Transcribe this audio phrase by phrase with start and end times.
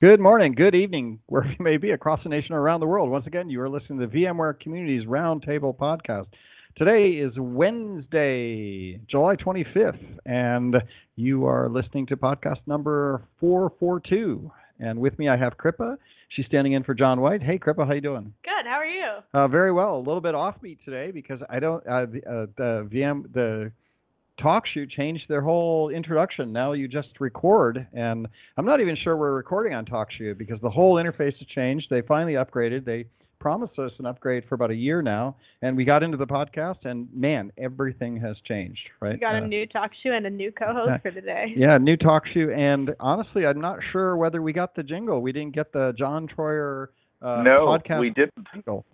[0.00, 3.10] Good morning, good evening, wherever you may be across the nation or around the world.
[3.10, 6.26] Once again, you are listening to the VMware Communities Roundtable podcast.
[6.76, 10.76] Today is Wednesday, July 25th, and
[11.16, 14.48] you are listening to podcast number 442.
[14.78, 15.96] And with me, I have Kripa.
[16.28, 17.42] She's standing in for John White.
[17.42, 18.32] Hey, Kripa, how you doing?
[18.44, 18.66] Good.
[18.66, 19.08] How are you?
[19.34, 19.96] Uh, very well.
[19.96, 21.84] A little bit offbeat today because I don't.
[21.84, 23.72] Uh, the, uh, the VM the
[24.40, 26.52] TalkShoe changed their whole introduction.
[26.52, 28.26] Now you just record, and
[28.56, 31.86] I'm not even sure we're recording on TalkShoe because the whole interface has changed.
[31.90, 32.84] They finally upgraded.
[32.84, 33.06] They
[33.40, 36.84] promised us an upgrade for about a year now, and we got into the podcast,
[36.84, 38.80] and man, everything has changed.
[39.00, 39.12] Right?
[39.14, 41.52] We got a Uh, new talk show and a new co-host for today.
[41.56, 45.20] yeah, new TalkShoe, and honestly, I'm not sure whether we got the jingle.
[45.22, 46.88] We didn't get the John Troyer
[47.22, 48.46] uh, no, podcast we didn't.
[48.52, 48.84] jingle.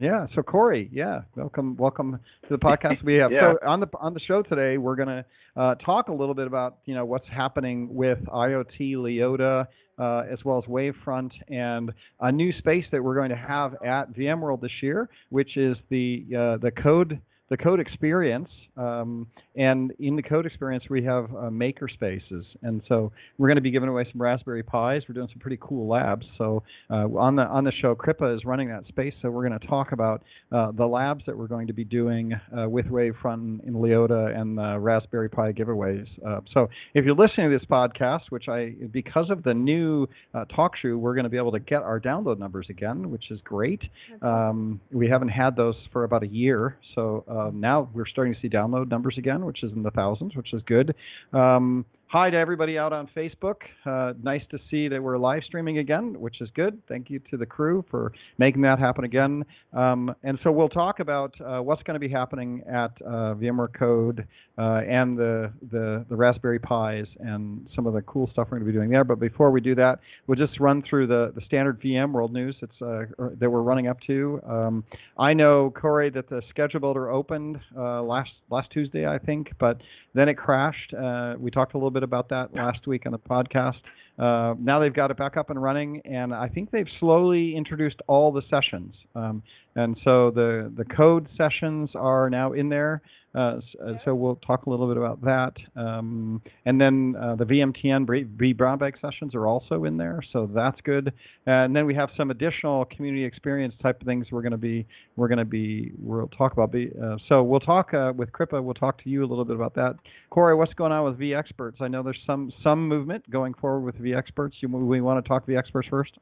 [0.00, 3.30] Yeah, so Corey, yeah, welcome, welcome to the podcast we have.
[3.30, 3.52] Yeah.
[3.60, 6.78] So on the on the show today, we're gonna uh, talk a little bit about
[6.86, 9.68] you know what's happening with IoT LIOTA
[9.98, 14.14] uh, as well as Wavefront and a new space that we're going to have at
[14.14, 18.48] VMworld this year, which is the uh, the code the code experience.
[18.76, 23.56] Um, and in the code experience, we have uh, maker spaces, and so we're going
[23.56, 25.02] to be giving away some Raspberry Pis.
[25.08, 26.24] We're doing some pretty cool labs.
[26.38, 29.12] So uh, on the on the show, Kripa is running that space.
[29.20, 32.32] So we're going to talk about uh, the labs that we're going to be doing
[32.56, 36.06] uh, with Wavefront in LIOTA and the Raspberry Pi giveaways.
[36.26, 40.44] Uh, so if you're listening to this podcast, which I because of the new uh,
[40.56, 43.82] TalkShoe, we're going to be able to get our download numbers again, which is great.
[44.22, 48.40] Um, we haven't had those for about a year, so uh, now we're starting to
[48.40, 50.94] see download numbers again, which is in the thousands, which is good.
[51.32, 53.54] Um, hi to everybody out on Facebook.
[53.86, 56.82] Uh, nice to see that we're live streaming again, which is good.
[56.88, 59.44] Thank you to the crew for making that happen again.
[59.72, 63.72] Um, and so we'll talk about uh, what's going to be happening at uh, VMware
[63.78, 64.26] Code
[64.58, 68.66] uh, and the, the the Raspberry Pis and some of the cool stuff we're going
[68.66, 69.04] to be doing there.
[69.04, 72.82] But before we do that, we'll just run through the, the standard VMworld news that's,
[72.82, 73.04] uh,
[73.38, 74.40] that we're running up to.
[74.48, 74.84] Um,
[75.16, 79.80] I know Corey that the schedule builder opened uh, last last Tuesday, I think, but
[80.12, 80.92] then it crashed.
[81.38, 83.76] We talked a little bit about that last week on the podcast.
[84.18, 87.96] Uh, now they've got it back up and running, and I think they've slowly introduced
[88.06, 88.94] all the sessions.
[89.14, 89.42] Um,
[89.76, 93.00] and so the the code sessions are now in there.
[93.34, 95.52] Uh, uh, so we'll talk a little bit about that.
[95.76, 100.50] Um, and then uh, the VMTN B brown bag sessions are also in there, so
[100.52, 101.12] that's good.
[101.46, 104.86] And then we have some additional community experience type of things we're going to be
[105.16, 106.74] we're going to be we'll talk about.
[106.74, 108.60] Uh, so we'll talk uh, with Kripa.
[108.60, 109.94] We'll talk to you a little bit about that.
[110.30, 111.80] Corey, what's going on with vExperts?
[111.80, 114.52] I know there's some some movement going forward with vExperts.
[114.60, 116.12] You, we want to talk vExperts first.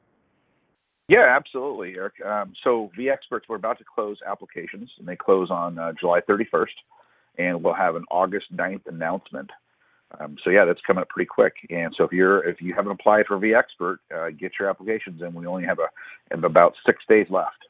[1.09, 2.15] Yeah, absolutely, Eric.
[2.25, 6.21] Um, so the experts we're about to close applications, and they close on uh, July
[6.29, 6.67] 31st,
[7.39, 9.51] and we'll have an August 9th announcement.
[10.21, 11.55] Um, so yeah, that's coming up pretty quick.
[11.71, 15.35] And so if you're if you haven't applied for vExpert, uh, get your applications in.
[15.35, 15.89] We only have a
[16.31, 17.67] have about six days left.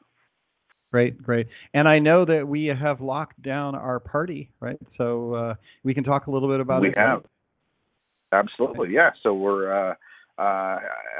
[0.91, 1.47] Great, great.
[1.73, 4.79] And I know that we have locked down our party, right?
[4.97, 6.97] So uh, we can talk a little bit about we it.
[6.97, 7.25] have
[8.31, 9.11] absolutely, yeah.
[9.21, 9.95] So we're uh,
[10.37, 10.41] uh,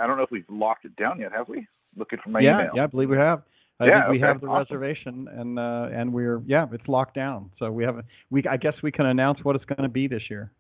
[0.02, 1.68] I don't know if we've locked it down yet, have we?
[1.96, 2.72] Looking for my yeah, email.
[2.76, 3.44] yeah, I believe we have.
[3.80, 4.78] I Yeah, think we okay, have the awesome.
[4.78, 7.50] reservation, and uh, and we're yeah, it's locked down.
[7.60, 10.08] So we have a, we I guess we can announce what it's going to be
[10.08, 10.52] this year.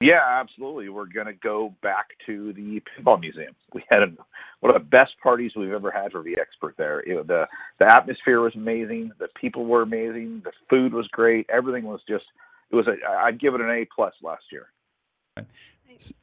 [0.00, 0.88] Yeah, absolutely.
[0.88, 3.54] We're going to go back to the Pinball Museum.
[3.74, 4.06] We had a,
[4.60, 7.00] one of the best parties we've ever had for the expert there.
[7.00, 7.46] It, the
[7.78, 9.10] the atmosphere was amazing.
[9.18, 10.42] The people were amazing.
[10.44, 11.46] The food was great.
[11.50, 12.24] Everything was just.
[12.70, 12.94] It was a.
[13.24, 14.68] I'd give it an A plus last year.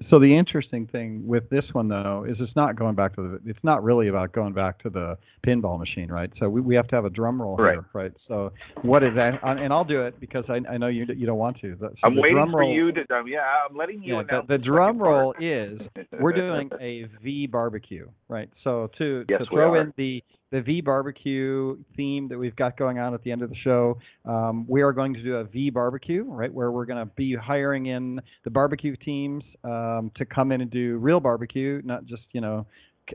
[0.10, 3.50] So the interesting thing with this one though is it's not going back to the
[3.50, 6.32] it's not really about going back to the pinball machine, right?
[6.40, 7.74] So we we have to have a drum roll Right.
[7.74, 8.12] here, right?
[8.28, 8.52] So
[8.84, 9.40] what is that?
[9.44, 11.76] And I'll do it because I I know you you don't want to.
[11.80, 13.02] So I'm waiting drum for you to.
[13.14, 15.44] Um, yeah, I'm letting you Yeah, announce the, the drum roll part.
[15.44, 15.80] is
[16.20, 18.50] we're doing a V barbecue, right?
[18.64, 23.00] So to Yes, to throw in the the V barbecue theme that we've got going
[23.00, 25.70] on at the end of the show, um, we are going to do a V
[25.70, 26.54] barbecue, right?
[26.54, 30.72] Where we're going to be hiring in the barbecue teams um, to come in and
[30.72, 32.66] do real barbecue, not just you know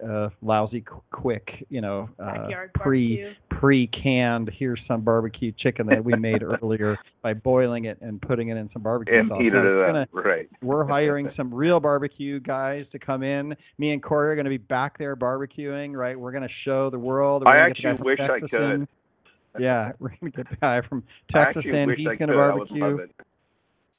[0.06, 4.50] uh, lousy, qu- quick, you know, uh, pre pre-canned.
[4.58, 8.68] Here's some barbecue chicken that we made earlier by boiling it and putting it in
[8.72, 9.38] some barbecue and sauce.
[9.38, 10.08] heated So it's it gonna- up.
[10.24, 10.48] Right.
[10.62, 13.54] we're hiring some real barbecue guys to come in.
[13.78, 16.18] Me and Corey are going to be back there barbecuing, right?
[16.18, 17.42] We're going to show the world.
[17.44, 18.74] We're I gonna get actually from wish I could.
[18.74, 18.88] in.
[19.58, 21.90] Yeah, we're going to get the guy from Texas actually in.
[21.96, 22.26] He's going could.
[22.26, 23.08] to I would barbecue.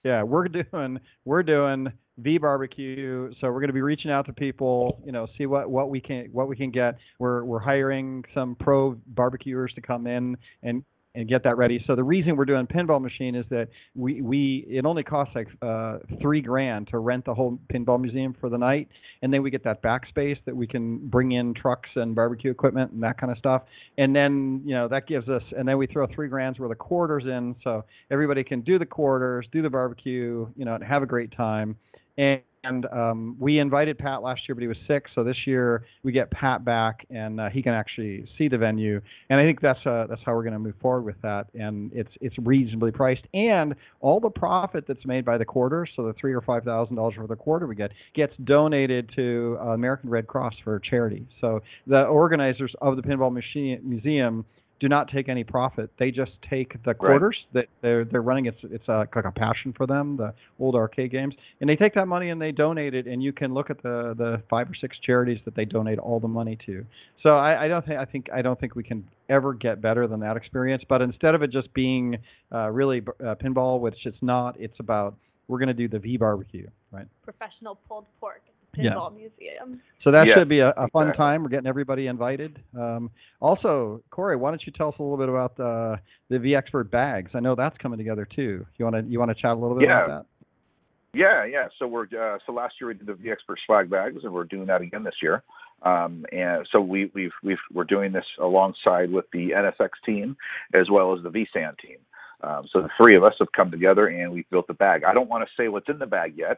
[0.03, 3.33] Yeah, we're doing we're doing V barbecue.
[3.39, 5.99] So we're going to be reaching out to people, you know, see what what we
[5.99, 6.97] can what we can get.
[7.19, 10.83] We're we're hiring some pro barbecuers to come in and
[11.15, 11.83] and get that ready.
[11.85, 15.47] So the reason we're doing pinball machine is that we we it only costs like
[15.61, 18.87] uh, three grand to rent the whole pinball museum for the night,
[19.21, 22.91] and then we get that backspace that we can bring in trucks and barbecue equipment
[22.91, 23.63] and that kind of stuff.
[23.97, 26.79] And then you know that gives us, and then we throw three grand's worth of
[26.79, 31.03] quarters in, so everybody can do the quarters, do the barbecue, you know, and have
[31.03, 31.75] a great time.
[32.17, 35.05] And and um, we invited Pat last year, but he was sick.
[35.13, 39.01] So this year we get Pat back, and uh, he can actually see the venue.
[39.29, 41.47] And I think that's uh, that's how we're going to move forward with that.
[41.53, 46.05] And it's it's reasonably priced, and all the profit that's made by the quarter, so
[46.05, 49.67] the three or five thousand dollars for the quarter we get, gets donated to uh,
[49.67, 51.27] American Red Cross for charity.
[51.41, 54.45] So the organizers of the Pinball Machine Museum
[54.83, 55.89] do not take any profit.
[55.97, 57.61] They just take the quarters right.
[57.61, 58.47] that they're they're running.
[58.47, 61.93] It's it's a, like a passion for them, the old arcade games, and they take
[61.93, 63.07] that money and they donate it.
[63.07, 66.19] And you can look at the the five or six charities that they donate all
[66.19, 66.83] the money to.
[67.21, 70.05] So I, I don't think I think I don't think we can ever get better
[70.05, 70.83] than that experience.
[70.89, 72.17] But instead of it just being
[72.51, 75.15] uh, really uh, pinball, which it's not, it's about
[75.47, 77.07] we're going to do the V barbecue, right?
[77.23, 78.41] Professional pulled pork
[78.77, 79.29] Pinball yeah.
[79.29, 79.81] Museum.
[80.03, 81.17] So that should be a, a fun exactly.
[81.17, 81.43] time.
[81.43, 82.59] We're getting everybody invited.
[82.77, 85.97] Um, also, Corey, why don't you tell us a little bit about uh,
[86.29, 87.31] the vExpert bags?
[87.33, 88.65] I know that's coming together too.
[88.77, 90.05] You want to you want to chat a little bit yeah.
[90.05, 91.17] about that?
[91.17, 91.67] Yeah, yeah.
[91.77, 94.65] So we're uh, so last year we did the vExpert swag bags, and we're doing
[94.67, 95.43] that again this year.
[95.83, 100.35] Um, and so we, we've we've we're doing this alongside with the NSX team
[100.73, 101.97] as well as the VSAN team.
[102.41, 105.03] Um, so the three of us have come together and we've built the bag.
[105.05, 106.57] I don't want to say what's in the bag yet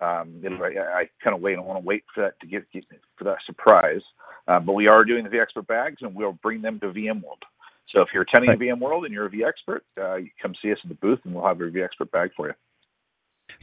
[0.00, 1.56] um, I, I kind of wait.
[1.56, 2.84] I want to wait for that to get, get
[3.16, 4.02] for that surprise.
[4.46, 7.42] Uh, but we are doing the vExpert bags, and we'll bring them to VMworld.
[7.94, 8.58] So if you're attending right.
[8.58, 11.46] VMworld and you're a vExpert, uh, you come see us at the booth, and we'll
[11.46, 12.54] have your vExpert bag for you.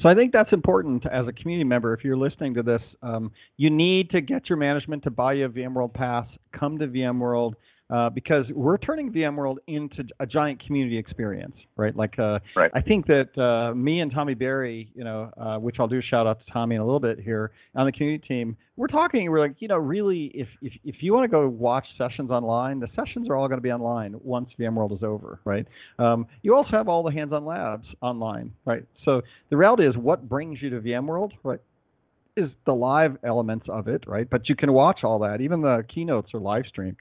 [0.01, 1.93] So I think that's important as a community member.
[1.93, 5.45] If you're listening to this, um, you need to get your management to buy you
[5.45, 6.25] a VMworld pass.
[6.57, 7.53] Come to VMworld
[7.91, 11.95] uh, because we're turning VMworld into a giant community experience, right?
[11.95, 12.71] Like, uh, right.
[12.73, 16.01] I think that uh, me and Tommy Barry, you know, uh, which I'll do a
[16.01, 18.55] shout out to Tommy in a little bit here on the community team.
[18.77, 19.29] We're talking.
[19.29, 22.79] We're like, you know, really, if if if you want to go watch sessions online,
[22.79, 25.67] the sessions are all going to be online once VMworld is over, right?
[25.99, 28.85] Um, you also have all the hands-on labs online, right?
[29.03, 31.59] So the reality is, what brings you to VMworld, right?
[32.37, 34.27] Is the live elements of it, right?
[34.29, 35.41] But you can watch all that.
[35.41, 36.95] Even the keynotes are live streamed.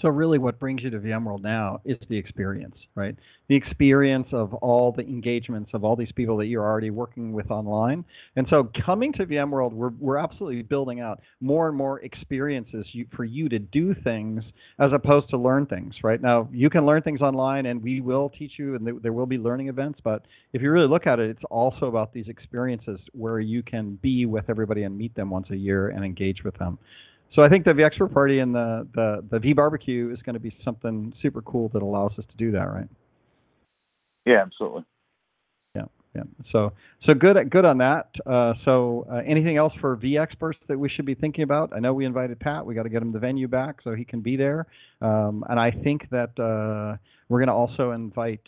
[0.00, 3.16] So really, what brings you to VMworld now is the experience, right?
[3.48, 7.50] The experience of all the engagements of all these people that you're already working with
[7.50, 8.04] online.
[8.36, 13.06] And so, coming to VMworld, we're we're absolutely building out more and more experiences you,
[13.16, 14.44] for you to do things
[14.78, 15.94] as opposed to learn things.
[16.04, 19.26] Right now, you can learn things online, and we will teach you, and there will
[19.26, 19.98] be learning events.
[20.04, 23.98] But if you really look at it, it's also about these experiences where you can
[24.00, 26.78] be with everybody and meet them once a year and engage with them.
[27.34, 30.40] So I think the vExpert Party and the, the, the V Barbecue is going to
[30.40, 32.88] be something super cool that allows us to do that, right?
[34.26, 34.84] Yeah, absolutely.
[35.74, 35.84] Yeah,
[36.14, 36.22] yeah.
[36.52, 36.72] So
[37.06, 38.08] so good good on that.
[38.26, 41.72] Uh, so uh, anything else for vExperts that we should be thinking about?
[41.74, 42.66] I know we invited Pat.
[42.66, 44.66] We got to get him the venue back so he can be there.
[45.00, 46.98] Um, and I think that uh,
[47.28, 48.46] we're going to also invite.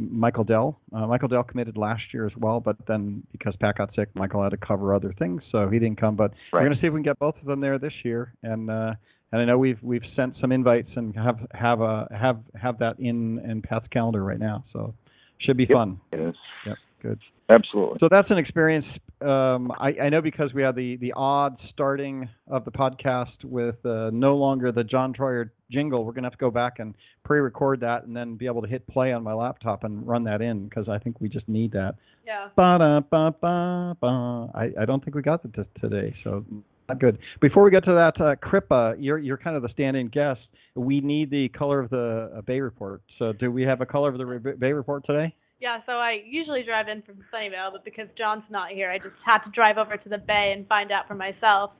[0.00, 0.80] Uh, Michael Dell.
[0.92, 4.42] Uh, Michael Dell committed last year as well, but then because Pat got sick, Michael
[4.42, 6.16] had to cover other things, so he didn't come.
[6.16, 6.60] But right.
[6.60, 8.70] we're going to see if we can get both of them there this year, and
[8.70, 8.94] uh,
[9.32, 12.98] and I know we've we've sent some invites and have have a have have that
[12.98, 14.94] in in Pat's calendar right now, so
[15.40, 16.00] should be yep, fun.
[16.12, 16.34] It is.
[16.66, 17.18] Yep, good.
[17.50, 17.96] Absolutely.
[18.00, 18.84] So that's an experience.
[19.22, 23.76] Um, I, I, know because we had the the odd starting of the podcast with
[23.86, 26.04] uh, no longer the John Troyer jingle.
[26.04, 26.94] We're gonna have to go back and
[27.24, 30.40] pre-record that and then be able to hit play on my laptop and run that
[30.40, 31.94] in because I think we just need that.
[32.26, 32.48] Yeah.
[32.56, 34.50] Ba-da-ba-ba-ba.
[34.54, 36.44] I I don't think we got it today, so
[36.88, 37.18] not good.
[37.40, 40.40] Before we get to that, uh, Kripa, you're you're kind of the stand-in guest.
[40.74, 43.02] We need the color of the uh, Bay report.
[43.18, 45.34] So do we have a color of the Re- Bay report today?
[45.60, 49.16] Yeah, so I usually drive in from Sunnyvale, but because John's not here, I just
[49.26, 51.72] had to drive over to the bay and find out for myself.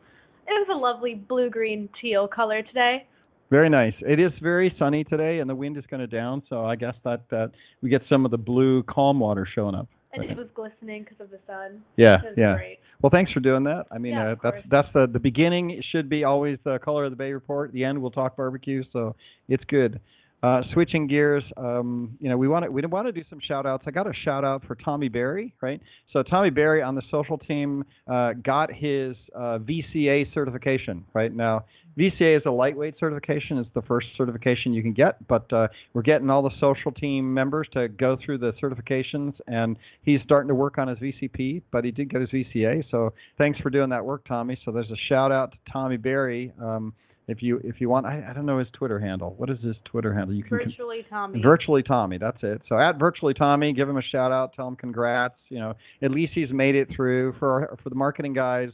[0.49, 3.07] It was a lovely blue green teal color today.
[3.51, 3.95] Very nice.
[4.01, 6.95] It is very sunny today, and the wind is kind of down, so I guess
[7.05, 7.53] that that
[7.83, 9.89] we get some of the blue calm water showing up.
[10.13, 11.83] And it was glistening because of the sun.
[11.97, 12.55] Yeah, yeah.
[12.57, 12.79] Great.
[13.03, 13.85] Well, thanks for doing that.
[13.93, 15.71] I mean, yeah, uh, that's that's the the beginning.
[15.71, 17.73] It should be always the color of the bay report.
[17.73, 19.17] The end, we'll talk barbecue, so
[19.49, 20.01] it's good.
[20.41, 23.67] Uh, switching gears, um, you know, we want to we want to do some shout
[23.67, 23.83] outs.
[23.89, 25.81] I got a shout out for Tommy Barry, right?
[26.13, 31.35] So Tommy Barry on the social team uh, got his uh, VCA certification, right?
[31.35, 31.65] Now,
[31.99, 33.59] VCA is a lightweight certification.
[33.59, 37.35] It's the first certification you can get, but uh, we're getting all the social team
[37.35, 41.85] members to go through the certifications, and he's starting to work on his VCP, but
[41.85, 42.85] he did get his VCA.
[42.93, 44.57] So thanks for doing that work, Tommy.
[44.65, 46.53] So there's a shout out to Tommy Barry.
[46.63, 46.95] Um,
[47.29, 49.35] if you if you want, I, I don't know his Twitter handle.
[49.37, 50.35] What is his Twitter handle?
[50.35, 51.43] You can Virtually Tommy.
[51.43, 52.63] Virtually Tommy, that's it.
[52.69, 55.35] So at Virtually Tommy, give him a shout out, tell him congrats.
[55.51, 57.35] You know, at least he's made it through.
[57.39, 58.71] For for the marketing guys,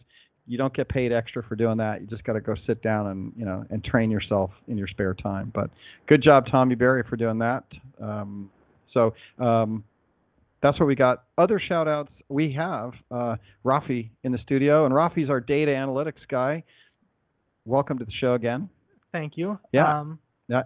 [0.46, 2.00] you don't get paid extra for doing that.
[2.00, 4.88] You just got to go sit down and you know and train yourself in your
[4.88, 5.50] spare time.
[5.52, 5.70] But
[6.08, 7.64] good job, Tommy Berry, for doing that.
[8.00, 8.50] Um,
[8.92, 9.82] so um,
[10.62, 11.24] that's what we got.
[11.36, 16.26] Other shout outs we have uh, Rafi in the studio, and Rafi's our data analytics
[16.30, 16.62] guy.
[17.66, 18.68] Welcome to the show again.
[19.12, 19.58] Thank you.
[19.72, 20.00] Yeah.
[20.00, 20.18] Um,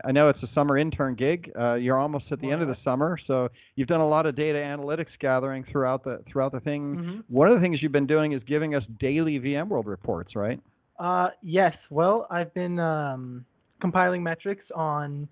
[0.05, 1.53] I know it's a summer intern gig.
[1.57, 4.35] Uh, you're almost at the end of the summer, so you've done a lot of
[4.35, 6.97] data analytics gathering throughout the throughout the thing.
[6.97, 7.25] mhm.
[7.29, 10.61] One of the things you've been doing is giving us daily VMworld reports, right?
[10.99, 11.75] Uh, yes.
[11.91, 13.45] Well, I've been um,
[13.81, 15.29] compiling metrics on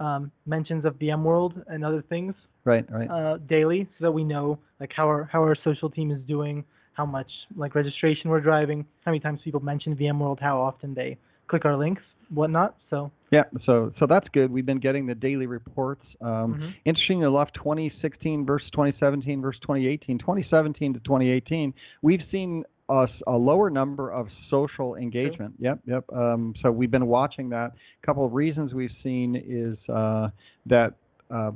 [0.00, 3.10] um, mentions of VMworld and other things Right, right.
[3.10, 6.64] uh, daily, so that we know like how our how our social team is doing,
[6.98, 11.16] how much like registration we're driving, how many times people mention VMworld, how often they
[11.46, 12.76] click our links, whatnot.
[12.90, 13.12] So.
[13.30, 14.50] yeah, so so that's good.
[14.50, 16.02] We've been getting the daily reports.
[16.20, 16.74] Um, mhm.
[16.84, 20.18] Interesting enough, 2016 versus 2017 versus 2018.
[20.18, 25.52] 2017 to 2018, we've seen a lower number of social engagement.
[25.58, 26.04] Yep, yep.
[26.10, 27.72] Um, so we've been watching that.
[28.02, 30.30] A couple of reasons we've seen is uh,
[30.66, 30.94] that
[31.30, 31.50] uh,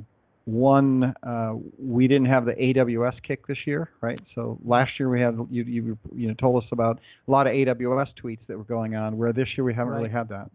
[0.45, 4.19] one, uh, we didn't have the AWS kick this year, right?
[4.35, 7.53] So last year we had you you you know told us about a lot of
[7.53, 10.49] AWS tweets that were going on, where this year we haven't really had that.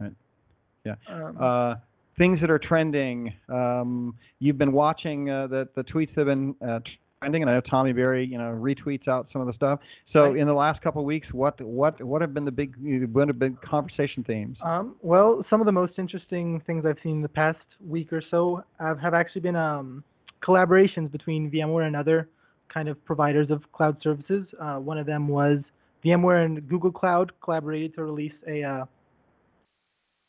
[0.00, 1.74] Um, Uh,
[2.16, 3.32] things that are trending.
[3.48, 6.80] Um, you've been watching uh, the the tweets that have been uh,
[7.20, 9.80] trending, and I know Tommy Berry, you know, retweets out some of the stuff.
[10.12, 10.36] So Right.
[10.36, 12.74] in the last couple of weeks, what what what have been the big
[13.12, 14.56] what have been conversation themes?
[14.62, 18.22] Um, well, some of the most interesting things I've seen in the past week or
[18.30, 20.04] so have, have actually been um,
[20.42, 22.28] collaborations between VMware and other
[22.72, 24.46] kind of providers of cloud services.
[24.60, 25.58] Uh, one of them was
[26.04, 28.84] VMware and Google Cloud collaborated to release a uh,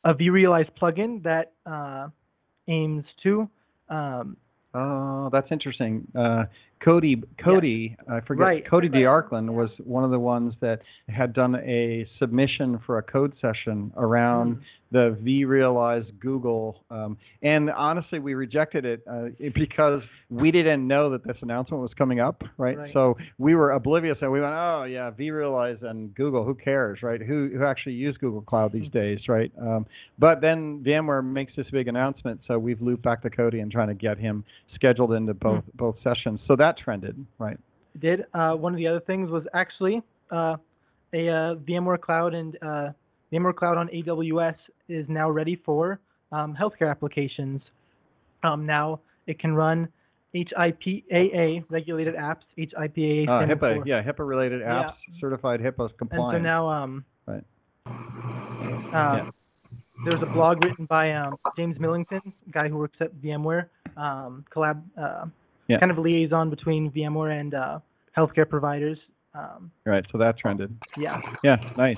[0.06, 2.08] a vRealize plugin that uh,
[2.70, 3.50] aims to
[3.90, 4.38] um,
[4.74, 6.08] Oh, that's interesting.
[6.14, 6.44] Uh,
[6.84, 8.42] Cody, Cody, I forget.
[8.46, 8.70] Right.
[8.70, 10.80] Cody De Arkland was one of the ones that
[11.10, 14.62] had done a submission for a code session around Mm.
[14.92, 16.84] the vRealize Google.
[16.90, 21.92] Um, and honestly, we rejected it uh, because we didn't know that this announcement was
[21.98, 22.78] coming up, right?
[22.78, 22.94] Right.
[22.94, 26.44] So we were oblivious, and we went, "Oh yeah, vRealize and Google.
[26.46, 27.22] Who cares, right?
[27.22, 29.86] Who who actually use Google Cloud these days, right?" Um,
[30.20, 33.88] but then VMware makes this big announcement, so we've looped back to Cody and trying
[33.90, 34.44] to get him
[34.76, 36.40] scheduled into both both sessions.
[36.48, 37.58] So that trended, right?
[38.00, 38.26] did.
[38.34, 40.56] Uh, one of the other things was actually uh,
[41.14, 42.90] a uh, VMware Cloud and uh,
[43.32, 44.56] VMware Cloud on AWS
[44.90, 46.00] is now ready for
[46.32, 47.62] um, healthcare applications.
[48.44, 49.88] Um, now it can run
[50.36, 52.42] HIPAA regulated apps.
[52.58, 54.92] HIPAA Uh, HIPAA, for- yeah, HIPAA related Yeah.
[54.92, 56.36] apps, certified HIPAA compliant.
[56.36, 57.44] And so now, um, Right.
[58.94, 59.32] Uh,
[60.06, 62.22] There was a blog written by um, James Millington,
[62.52, 65.26] guy who works at VMware, um, collab, uh,
[65.68, 65.80] Yeah.
[65.80, 67.80] kind of liaison between VMware and uh,
[68.18, 68.98] healthcare providers.
[69.34, 70.76] Um, right, so that trended.
[70.96, 71.22] yeah.
[71.44, 71.98] Yeah, nice.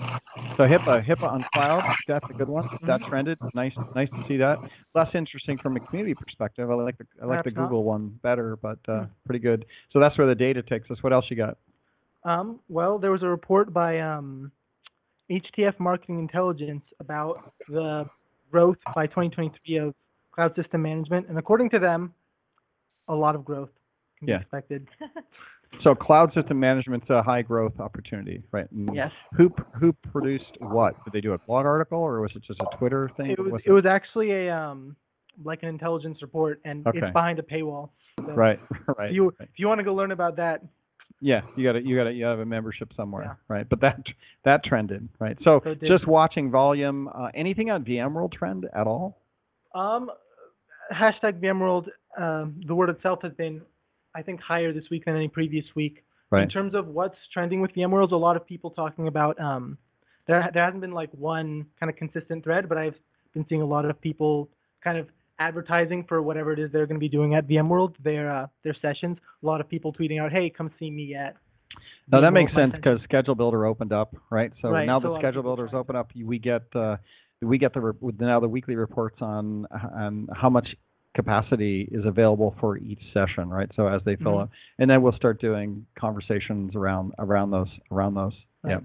[0.58, 2.70] So HIPAA, HIPAA on cloud, that's a good one.
[2.86, 3.10] That Mm-hmm.
[3.10, 3.38] trended.
[3.54, 4.60] Nice, nice to see that.
[4.94, 6.70] Less interesting from a community perspective.
[6.70, 7.64] I like the I like the Perhaps not.
[7.70, 9.06] Google one better, but uh, Hmm.
[9.26, 9.66] pretty good.
[9.94, 10.98] So that's where the data takes us.
[11.02, 11.58] What else you got?
[12.26, 14.52] Um, well, there was a report by um,
[15.32, 18.06] HTF Marketing Intelligence about the
[18.52, 19.94] growth by 2023 of
[20.32, 22.14] cloud system management, and according to them,
[23.10, 23.70] a lot of growth
[24.18, 24.38] can Yeah.
[24.38, 24.88] be expected.
[25.84, 28.70] So cloud system management's a high growth opportunity, right?
[28.72, 29.12] And Yes.
[29.38, 31.02] Who who produced what?
[31.04, 33.30] Did they do a blog article or was it just a Twitter thing?
[33.32, 34.96] It was it was actually a um
[35.44, 36.98] like an intelligence report, and Okay.
[36.98, 37.92] it's behind a paywall.
[38.26, 38.60] So right,
[38.98, 39.10] right.
[39.12, 39.48] If you right.
[39.48, 40.64] if you want to go learn about that,
[41.22, 43.36] Yeah, you got to you got to you have a membership somewhere, Yeah.
[43.48, 43.70] right?
[43.70, 44.02] But that
[44.46, 45.38] that trended, right?
[45.44, 49.20] So, So just watching volume, uh, anything on VMworld trend at all?
[49.76, 50.10] um,
[50.92, 51.88] hashtag VMworld,
[52.18, 53.62] um, the word itself has been,
[54.16, 56.04] I think, higher this week than any previous week.
[56.32, 56.44] Right.
[56.44, 59.40] In terms of what's trending with VMworld, a lot of people talking about.
[59.40, 59.78] Um,
[60.28, 62.94] there there hasn't been like one kind of consistent thread, but I've
[63.34, 64.50] been seeing a lot of people
[64.84, 65.08] kind of
[65.40, 68.76] advertising for whatever it is they're going to be doing at VMworld, their uh, their
[68.82, 69.18] sessions.
[69.42, 71.36] A lot of people tweeting out, "Hey, come see me at."
[72.12, 74.52] No, that makes sense because Schedule Builder opened up, right?
[74.62, 76.98] So Right, now so that Schedule Builder's trying open up, we get uh,
[77.42, 80.68] we get the re- now the weekly reports on on how much
[81.20, 83.70] capacity is available for each session, right?
[83.76, 84.44] So as they fill Mhm.
[84.44, 84.50] up,
[84.80, 88.34] and then we'll start doing conversations around around those around those.
[88.66, 88.80] Yeah.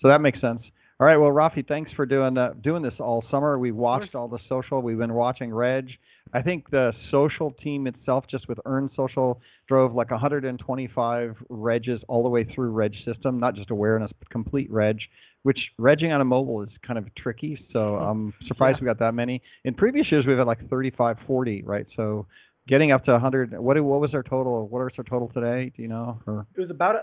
[0.00, 0.62] So that makes sense.
[1.00, 1.16] All right.
[1.16, 3.58] Well, Rafi, thanks for doing uh, doing this all summer.
[3.58, 4.80] We've watched all the social.
[4.82, 5.90] We've been watching Reg.
[6.34, 12.22] I think the social team itself, just with Earn Social, drove like 125 regs all
[12.22, 14.98] the way through Reg system, not just awareness, but complete Reg.
[15.44, 18.82] Which regging on a mobile is kind of tricky, so I'm surprised Yeah.
[18.82, 19.40] we got that many.
[19.64, 21.86] In previous years, we've had like 35, 40, right?
[21.96, 22.26] So
[22.66, 23.58] getting up to 100.
[23.58, 24.66] What what was our total?
[24.68, 25.72] What is our total today?
[25.76, 26.20] Do you know?
[26.26, 27.02] Or It was about, uh,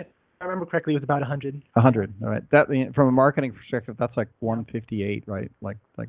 [0.00, 0.06] if
[0.40, 1.62] I remember correctly, it was about 100.
[1.76, 2.12] hundred.
[2.22, 2.42] All right.
[2.50, 5.50] That from a marketing perspective, that's like one fifty eight, right?
[5.62, 6.08] Like like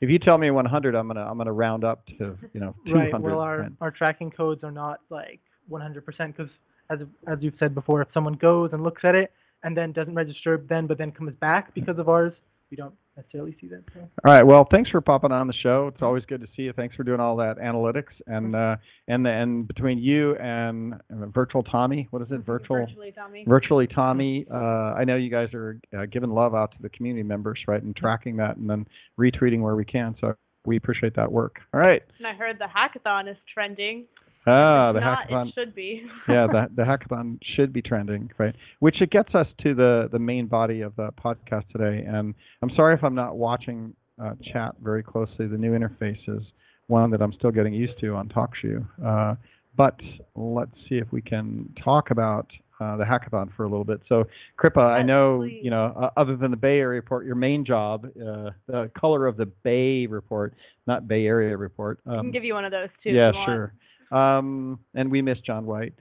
[0.00, 2.74] if you tell me one hundred, I'm gonna I'm gonna round up to you know
[2.86, 3.18] two Right.
[3.20, 5.40] Well, our our tracking codes are not like
[5.70, 6.04] 100%
[6.36, 6.50] because,
[6.90, 9.32] as as you've said before, if someone goes and looks at it
[9.64, 12.32] and then doesn't register then, but then comes back because of ours,
[12.70, 13.82] we don't necessarily see that.
[13.94, 14.00] So.
[14.00, 14.44] All right.
[14.44, 15.90] Well, thanks for popping on the show.
[15.92, 16.72] It's always good to see you.
[16.72, 21.62] Thanks for doing all that analytics and uh and and between you and uh, Virtual
[21.62, 22.44] Tommy, what is it?
[22.44, 23.44] Virtual Virtually, Tommy.
[23.46, 24.46] Virtually Tommy.
[24.52, 24.56] Uh,
[24.94, 27.94] I know you guys are uh, giving love out to the community members, right, and
[27.94, 28.86] tracking that and then
[29.18, 30.16] retweeting where we can.
[30.20, 30.34] So
[30.66, 31.56] we appreciate that work.
[31.72, 32.02] All right.
[32.18, 34.06] And I heard the hackathon is trending.
[34.46, 35.48] Ah, the not, hackathon.
[35.48, 36.02] It should be.
[36.28, 38.54] yeah, the the hackathon should be trending, right?
[38.80, 42.04] Which it gets us to the the main body of the podcast today.
[42.06, 45.46] And I'm sorry if I'm not watching uh, chat very closely.
[45.46, 46.42] The new interface is
[46.88, 48.86] one that I'm still getting used to on TalkShoe.
[49.04, 49.34] Uh,
[49.76, 49.98] but
[50.36, 52.46] let's see if we can talk about
[52.80, 54.00] uh, the hackathon for a little bit.
[54.08, 54.24] So,
[54.56, 55.60] Kripa, I know please.
[55.64, 59.26] you know uh, other than the Bay Area report, your main job, uh, the color
[59.26, 60.54] of the Bay report,
[60.86, 61.98] not Bay Area report.
[62.06, 63.10] I can Um, give you one of those too.
[63.10, 63.72] yeah, sure.
[64.14, 65.94] Um, and we miss John White.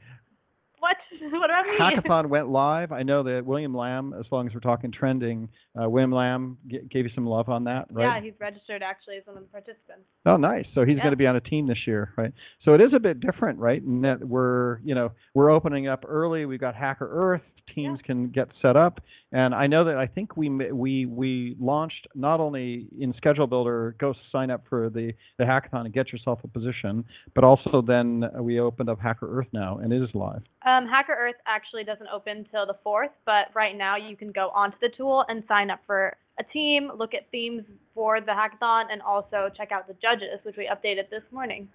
[0.80, 0.98] What?
[1.32, 1.74] What about me?
[1.80, 2.92] Hackathon went live.
[2.92, 5.48] I know that William Lam, as long as we're talking trending,
[5.82, 8.18] uh, William Lam g- gave you some love on that, right?
[8.18, 10.04] Yeah, he's registered actually as one of the participants.
[10.26, 10.66] Oh, nice.
[10.76, 11.04] So he's Yeah.
[11.04, 12.32] going to be on a team this year, right?
[12.66, 13.82] So it is a bit different, right?
[13.82, 16.46] In that we're, you know, we're opening up early.
[16.46, 17.42] We've got HackerEarth.
[17.74, 19.00] Teams can get set up,
[19.32, 23.96] and I know that I think we we we launched not only in Schedule Builder,
[24.00, 27.04] go sign up for the the hackathon and get yourself a position,
[27.34, 30.44] but also then we opened up HackerEarth now, and it is live.
[30.66, 34.78] Um, HackerEarth actually doesn't open till the fourth, but right now you can go onto
[34.82, 37.64] the tool and sign up for a team, look at themes
[37.96, 41.68] for the hackathon, and also check out the judges, which we updated this morning.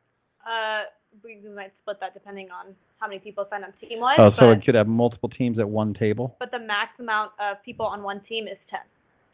[0.45, 0.84] Uh,
[1.23, 4.17] we, we might split that depending on how many people sign up team-wise.
[4.19, 6.36] Oh, so but, it could have multiple teams at one table.
[6.39, 8.80] but the max amount of people on one team is 10.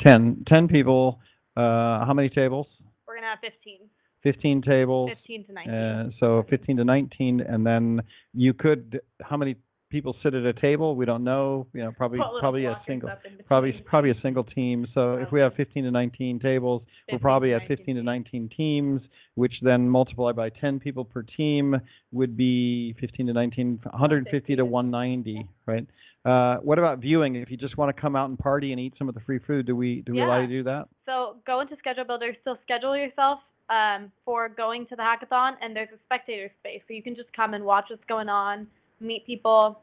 [0.06, 1.20] 10, 10 people.
[1.58, 2.68] Uh, how many tables?
[3.08, 3.80] We're gonna have 15,
[4.24, 5.10] 15 tables.
[5.10, 5.74] 15 to 19.
[5.74, 8.02] Uh, so 15 to 19, and then
[8.34, 9.02] you could.
[9.22, 9.56] How many
[9.92, 10.96] people sit at a table?
[10.96, 11.68] We don't know.
[11.74, 13.10] You know, probably Put probably a single.
[13.48, 14.88] Probably probably a single team.
[14.94, 18.50] So if we have 15 to 19 tables, we're probably at 15 to 19 19
[18.56, 19.02] teams,
[19.36, 21.76] which then multiplied by 10 people per team
[22.12, 25.88] would be 15 to 19, 150 to 190, right?
[26.24, 27.36] Uh, what about viewing?
[27.36, 29.40] If you just want to come out and party and eat some of the free
[29.40, 30.88] food, do we do we allow you to do that?
[31.06, 33.40] So go into Schedule Builder, still schedule yourself
[33.72, 37.34] um, for going to the hackathon, and there's a spectator space, so you can just
[37.34, 38.68] come and watch what's going on,
[39.02, 39.82] meet people.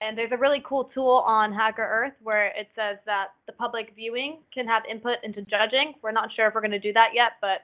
[0.00, 4.38] And there's a really cool tool on HackerEarth where it says that the public viewing
[4.52, 5.94] can have input into judging.
[6.02, 7.62] We're not sure if we're going to do that yet, but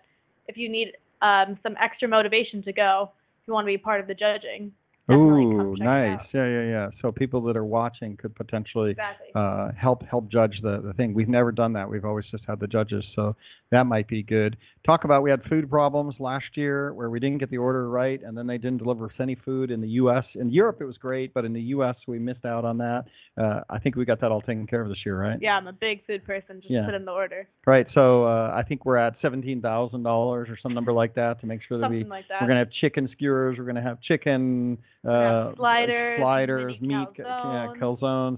[0.49, 3.11] if you need um, some extra motivation to go,
[3.43, 4.73] if you want to be part of the judging,
[5.11, 6.27] Ooh, come check it nice.
[6.33, 6.89] Yeah, yeah, yeah.
[7.01, 9.29] So people that are watching could potentially Exactly.
[9.35, 11.13] uh, help help judge the the thing.
[11.13, 11.91] We've never done that.
[11.91, 13.35] We've always just had the judges, so
[13.73, 14.57] that might be good.
[14.87, 18.23] Talk about we had food problems last year where we didn't get the order right,
[18.23, 20.25] and then they didn't deliver us any food in the U.S.
[20.37, 21.97] In Europe, it was great, but in the U.S.
[22.07, 23.05] we missed out on that.
[23.37, 25.39] Uh, I think we got that all taken care of this year, right?
[25.41, 26.61] yeah, I'm a big food person.
[26.61, 26.85] Just Yeah.
[26.87, 27.49] put in the order.
[27.67, 27.87] Right.
[27.95, 31.47] So uh, I think we're at seventeen thousand dollars or some number like that to
[31.47, 32.41] make sure that Something we like that.
[32.41, 33.57] we're gonna have chicken skewers.
[33.59, 37.79] We're gonna have chicken uh, sliders, sliders, meat, yeah, calzones.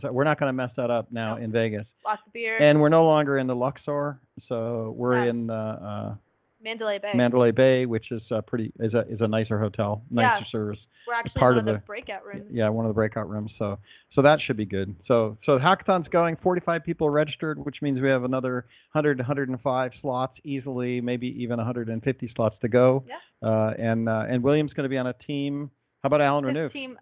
[0.02, 0.12] calzones.
[0.12, 1.42] We're not gonna mess that up now No.
[1.44, 1.86] in Vegas.
[2.04, 2.56] Lots of beer.
[2.58, 5.30] And we're no longer in the Luxor, so we're Yeah.
[5.30, 6.14] in uh,
[6.62, 7.10] Mandalay Bay.
[7.12, 10.50] uh, Mandalay Bay, which is uh, pretty is a is a nicer hotel, nicer Yeah.
[10.50, 10.78] service.
[11.06, 12.46] We're actually part in of one of the, the- breakout rooms.
[12.50, 13.50] Yeah, one of the breakout rooms.
[13.58, 13.78] So
[14.14, 14.96] so that should be good.
[15.06, 16.36] So so the hackathon's going.
[16.36, 22.32] 45 people registered, which means we have another 100 105 slots easily, maybe even 150
[22.34, 23.04] slots to go.
[23.06, 23.16] Yeah.
[23.46, 25.70] Uh, and uh, and William's going to be on a team.
[26.04, 26.72] How about Alan His Renouf?
[26.72, 26.98] team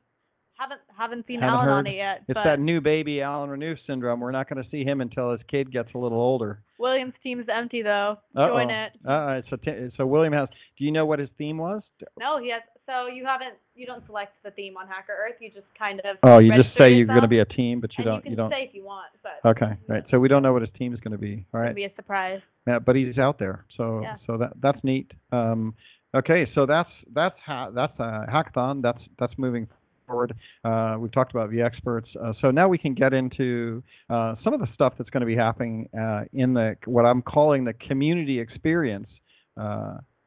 [0.59, 4.21] haven't haven't seen Haven't Alan on it yet, It's that new baby Alan Renouf syndrome.
[4.21, 6.62] We're not going to see him until his kid gets a little older.
[6.79, 8.17] William's team's empty though.
[8.37, 8.49] Uh-oh.
[8.49, 8.93] Join it.
[9.05, 10.49] Uh, so t- so William has.
[10.79, 11.83] Do you know what his theme was?
[12.17, 12.62] No, he has.
[12.87, 13.55] So you haven't.
[13.75, 15.41] You don't select the theme on HackerEarth.
[15.41, 16.19] You just kind of.
[16.23, 18.17] Oh, you just say you're going to be a team, but you and don't.
[18.19, 18.51] You can You don't.
[18.51, 20.05] say if you want, but Okay, right.
[20.12, 21.45] So we don't know what his team is going to be.
[21.53, 21.75] All right.
[21.75, 22.41] be a surprise.
[22.69, 24.17] Yeah, but he's out there, so Yeah.
[24.29, 25.11] so that that's neat.
[25.33, 25.75] Um,
[26.14, 28.83] okay, so that's that's ha- that's a hackathon.
[28.83, 29.68] That's that's moving
[30.07, 30.35] forward.
[30.64, 34.55] Uh, we've talked about the experts, uh, so now we can get into uh, some
[34.55, 37.75] of the stuff that's going to be happening uh, in the what I'm calling the
[37.75, 39.09] community experience.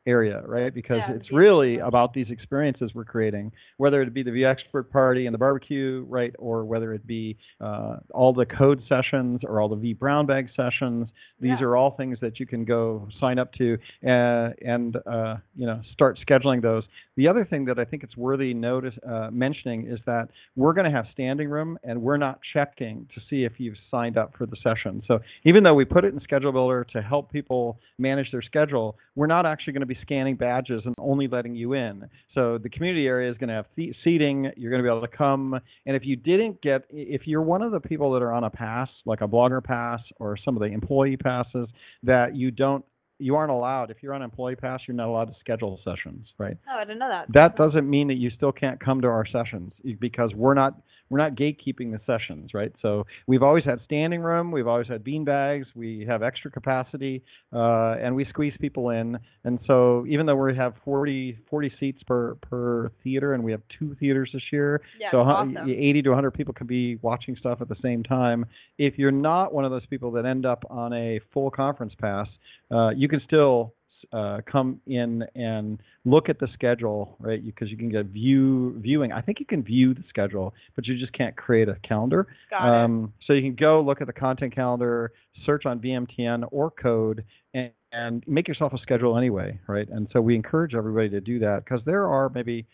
[0.08, 4.32] Area right because Yeah, it's really about these experiences we're creating whether it be the
[4.32, 9.42] vExpert party and the barbecue right or whether it be uh, all the code sessions
[9.44, 11.08] or all the vBrownBag sessions
[11.40, 11.66] these Yeah.
[11.66, 15.82] are all things that you can go sign up to uh, and uh, you know
[15.92, 16.84] start scheduling those.
[17.18, 20.86] The other thing that I think it's worthy notice uh, mentioning is that we're going
[20.86, 24.46] to have standing room and we're not checking to see if you've signed up for
[24.46, 25.02] the session.
[25.08, 28.98] So even though we put it in Schedule Builder to help people manage their schedule,
[29.16, 32.04] we're not actually going to be scanning badges and only letting you in.
[32.34, 34.52] So the community area is going to have th- seating.
[34.58, 37.62] You're going to be able to come, and if you didn't get, if you're one
[37.62, 40.62] of the people that are on a pass, like a blogger pass or some of
[40.62, 41.70] the employee passes,
[42.04, 42.84] that you don't,
[43.18, 43.92] you aren't allowed.
[43.92, 46.58] If you're on employee pass, you're not allowed to schedule sessions, right?
[46.70, 47.26] Oh, I didn't know that.
[47.34, 51.20] That doesn't mean that you still can't come to our sessions because we're not we're
[51.20, 52.72] not gatekeeping the sessions, right?
[52.82, 57.24] So we've always had standing room, we've always had bean bags, we have extra capacity,
[57.54, 59.20] uh, and we squeeze people in.
[59.44, 63.62] And so even though we have 40, 40 seats per per theater, and we have
[63.78, 65.56] two theaters this year, Yeah, so awesome.
[65.58, 68.46] 80 to 100 people can be watching stuff at the same time.
[68.80, 72.28] If you're not one of those people that end up on a full conference pass,
[72.72, 73.75] uh, you can still
[74.14, 77.44] uh, come in and look at the schedule, right?
[77.44, 79.12] Because you can get view viewing.
[79.12, 82.28] I think you can view the schedule, but you just can't create a calendar.
[82.50, 82.84] Got it.
[82.84, 85.12] Um, so you can go look at the content calendar,
[85.46, 89.88] search on VMTN or code, and, and make yourself a schedule anyway, right?
[89.90, 92.66] And so we encourage everybody to do that because there are maybe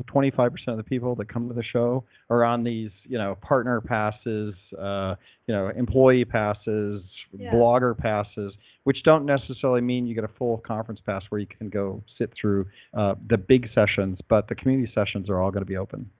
[0.00, 3.80] 25% of the people that come to the show are on these, you know, partner
[3.80, 5.14] passes, uh,
[5.46, 7.52] you know, employee passes, Yeah.
[7.52, 11.68] blogger passes, which don't necessarily mean you get a full conference pass where you can
[11.68, 15.68] go sit through uh, the big sessions, but the community sessions are all going to
[15.68, 16.10] be open.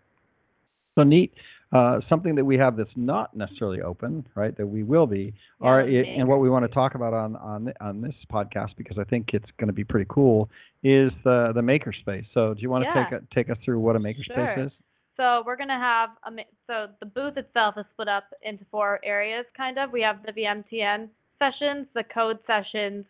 [0.95, 1.33] So neat.
[1.73, 4.55] Uh, something that we have that's not necessarily open, right?
[4.59, 7.35] That we will be, Yeah, are the and what we want to talk about on
[7.37, 10.51] on on this podcast because I think it's going to be pretty cool
[10.85, 12.27] is the the makerspace.
[12.35, 13.05] So do you want to Yeah.
[13.05, 14.65] take a, take us through what a makerspace Sure.
[14.67, 14.73] is?
[15.17, 19.47] So we're gonna have a so the booth itself is split up into four areas,
[19.57, 19.93] kind of.
[19.93, 21.09] We have the VMTN
[21.43, 23.05] sessions, the code sessions,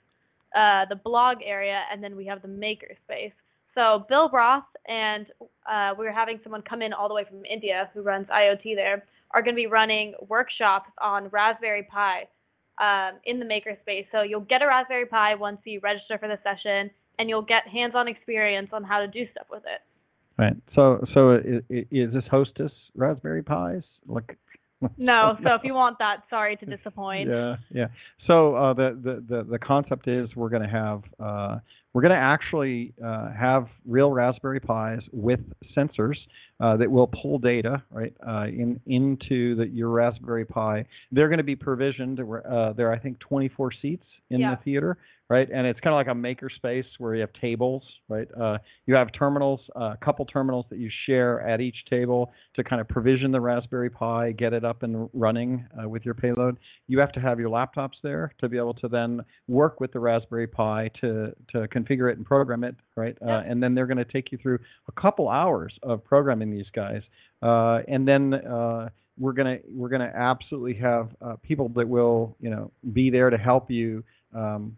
[0.56, 3.32] uh, the blog area, and then we have the makerspace.
[3.74, 5.26] So Bill Roth and
[5.70, 9.04] uh, we're having someone come in all the way from India who runs IoT there
[9.32, 12.28] are going to be running workshops on Raspberry Pi
[12.80, 14.06] um, in the makerspace.
[14.12, 17.66] So you'll get a Raspberry Pi once you register for the session, and you'll get
[17.70, 19.80] hands-on experience on how to do stuff with it.
[20.38, 20.56] Right.
[20.74, 23.84] So so i- i- is this Hostess Raspberry Pis?
[24.06, 24.38] Like
[24.96, 27.28] No, so if you want that, sorry to disappoint.
[27.28, 27.86] Yeah, yeah.
[28.26, 31.58] So uh, the, the the the concept is we're going to have uh,
[31.92, 35.40] we're going to actually uh, have real Raspberry Pis with
[35.76, 36.16] sensors
[36.60, 40.84] uh, that will pull data right uh, in into the, your Raspberry Pi.
[41.10, 42.20] They're going to be provisioned.
[42.20, 44.54] Uh, there are I think 24 seats in Yeah.
[44.54, 44.96] the theater,
[45.30, 45.48] right?
[45.52, 48.28] And it's kind of like a maker space where you have tables, right?
[48.38, 52.62] Uh, you have terminals, uh, a couple terminals that you share at each table to
[52.62, 56.58] kind of provision the Raspberry Pi, get it up and running uh, with your payload.
[56.86, 60.00] You have to have your laptops there to be able to then work with the
[60.00, 63.16] Raspberry Pi to to configure it and program it, right?
[63.22, 64.58] Uh, and then they're going to take you through
[64.88, 67.02] a couple hours of programming these guys,
[67.42, 72.50] uh, and then uh, we're gonna we're gonna absolutely have uh, people that will you
[72.50, 74.02] know be there to help you
[74.34, 74.76] um,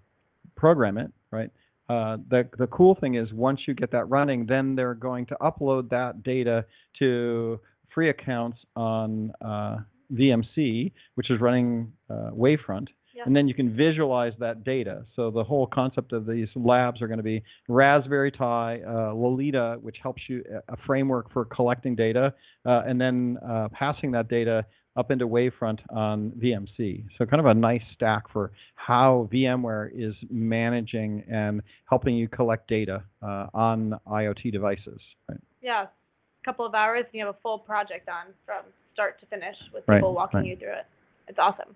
[0.57, 1.51] program it, right?
[1.89, 5.37] Uh, the the cool thing is once you get that running, then they're going to
[5.43, 6.65] upload that data
[6.99, 7.61] to
[7.95, 9.77] free accounts on uh,
[10.13, 13.27] VMC, which is running uh, Wavefront, Yep.
[13.29, 15.05] and then you can visualize that data.
[15.15, 19.79] So the whole concept of these labs are going to be Raspberry Pi, uh, LIOTA,
[19.83, 22.35] which helps you a framework for collecting data,
[22.67, 27.05] uh, and then uh, passing that data up into Wavefront on VMC.
[27.19, 32.69] So kind of a nice stack for how VMware is managing and helping you collect
[32.69, 35.01] data uh, on IoT devices.
[35.29, 35.41] Right?
[35.63, 39.27] Yeah, a couple of hours and you have a full project on from start to
[39.27, 40.49] finish with Right, people walking right.
[40.49, 40.87] you through it.
[41.27, 41.75] It's awesome.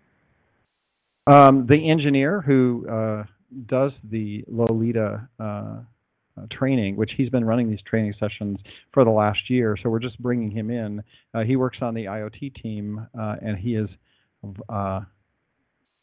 [1.26, 3.24] Um, the engineer who uh,
[3.66, 5.76] does the LIOTA uh,
[6.50, 8.58] training, which he's been running these training sessions
[8.92, 11.02] for the last year, so we're just bringing him in.
[11.34, 13.88] Uh, he works on the IoT team, uh, and he is,
[14.68, 15.00] uh,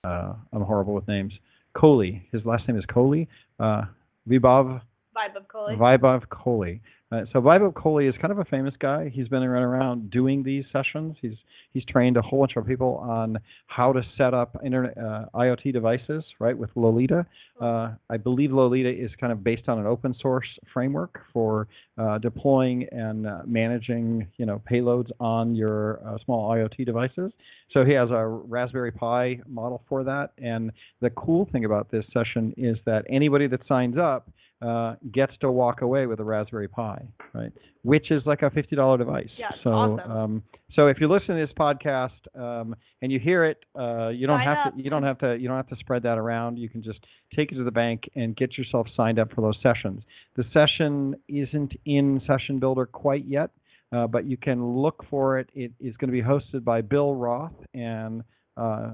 [0.04, 1.34] uh, I'm horrible with names.
[1.76, 2.22] Kohli.
[2.32, 3.28] His last name is Kohli.
[3.60, 3.84] Uh,
[4.30, 4.82] Vaibhav
[5.16, 5.78] Vibe of Kohli.
[5.78, 6.82] Vaibhav Kohli.
[7.12, 9.10] Uh, so Vaibhav Kohli is kind of a famous guy.
[9.14, 11.16] He's been around, doing these sessions.
[11.22, 11.36] He's
[11.72, 13.38] he's trained a whole bunch of people on
[13.68, 17.26] how to set up internet uh, IoT devices, right, with LIOTA.
[17.62, 22.18] Uh, I believe LIOTA is kind of based on an open source framework for uh,
[22.18, 27.32] deploying and uh, managing, you know, payloads on your small IoT devices.
[27.72, 30.32] So he has a Raspberry Pi model for that.
[30.38, 34.30] And the cool thing about this session is that anybody that signs up
[34.62, 37.52] uh, gets to walk away with a Raspberry Pi, right?
[37.84, 39.30] Which is like a fifty dollar device.
[39.38, 40.12] Yeah, so, awesome.
[40.12, 40.44] um,
[40.76, 44.40] so if you listen to this podcast um, and you hear it, uh, you don't
[44.40, 44.76] Sign have up.
[44.76, 44.84] to.
[44.84, 45.36] You don't have to.
[45.36, 46.58] You don't have to spread that around.
[46.58, 47.00] You can just
[47.36, 50.04] take it to the bank and get yourself signed up for those sessions.
[50.36, 53.52] The session isn't in Session Builder quite yet,
[53.92, 55.50] uh, but you can look for it.
[55.54, 58.24] It is going to be hosted by Bill Roth and
[58.58, 58.92] uh,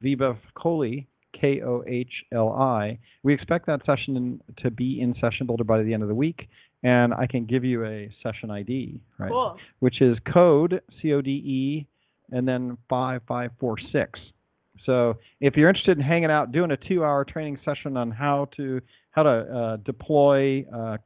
[0.00, 1.06] Viva Kohli,
[1.40, 2.98] K O H L I.
[3.22, 6.14] We expect that session in, to be in Session Builder by the end of the
[6.14, 6.48] week,
[6.82, 9.30] and I can give you a session ID, right?
[9.30, 9.56] Cool.
[9.80, 11.86] Which is code C O D E
[12.30, 14.18] and then five five four six.
[14.86, 18.80] So if you're interested in hanging out, doing a two-hour training session on how to
[19.10, 20.96] how to uh, deploy uh,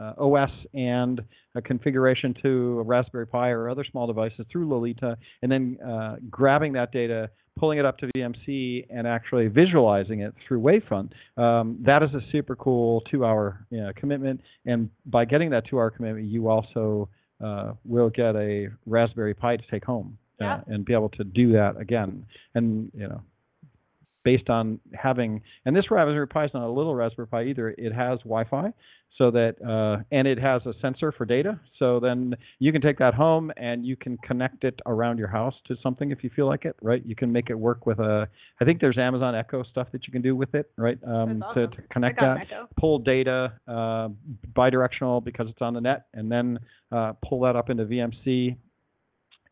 [0.00, 1.20] uh, OS and
[1.54, 6.16] a configuration to a Raspberry Pi or other small devices through LIOTA, and then uh,
[6.30, 11.10] grabbing that data, pulling it up to VMC, and actually visualizing it through Wavefront.
[11.36, 15.90] Um, that is a super cool two-hour you know, commitment, and by getting that two-hour
[15.90, 17.08] commitment, you also
[17.44, 20.60] uh, will get a Raspberry Pi to take home uh, Yeah.
[20.68, 22.24] and be able to do that again.
[22.54, 23.20] And you know,
[24.24, 27.70] based on having and this Raspberry Pi is not a little Raspberry Pi either.
[27.70, 28.72] It has Wi-Fi,
[29.18, 31.60] so that uh, and it has a sensor for data.
[31.78, 35.54] So then you can take that home and you can connect it around your house
[35.66, 37.04] to something if you feel like it, right?
[37.04, 38.28] You can make it work with a.
[38.60, 40.98] I think there's Amazon Echo stuff that you can do with it, right?
[41.06, 42.68] Um, That's to, to connect that Echo.
[42.78, 44.08] pull data uh,
[44.54, 46.58] bidirectional because it's on the net, and then
[46.90, 48.56] uh, pull that up into VMC.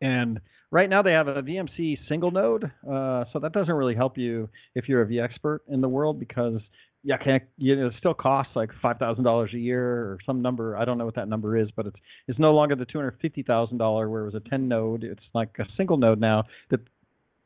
[0.03, 4.17] And right now they have a VMC single node, uh, so that doesn't really help
[4.17, 6.61] you if you're a vExpert in the world because
[7.03, 10.43] yeah, can't, you know, it still costs like five thousand dollars a year or some
[10.43, 10.77] number.
[10.77, 11.97] I don't know what that number is, but it's
[12.29, 15.03] it's no longer the two hundred fifty thousand dollar where it was a ten node.
[15.03, 16.81] It's like a single node now that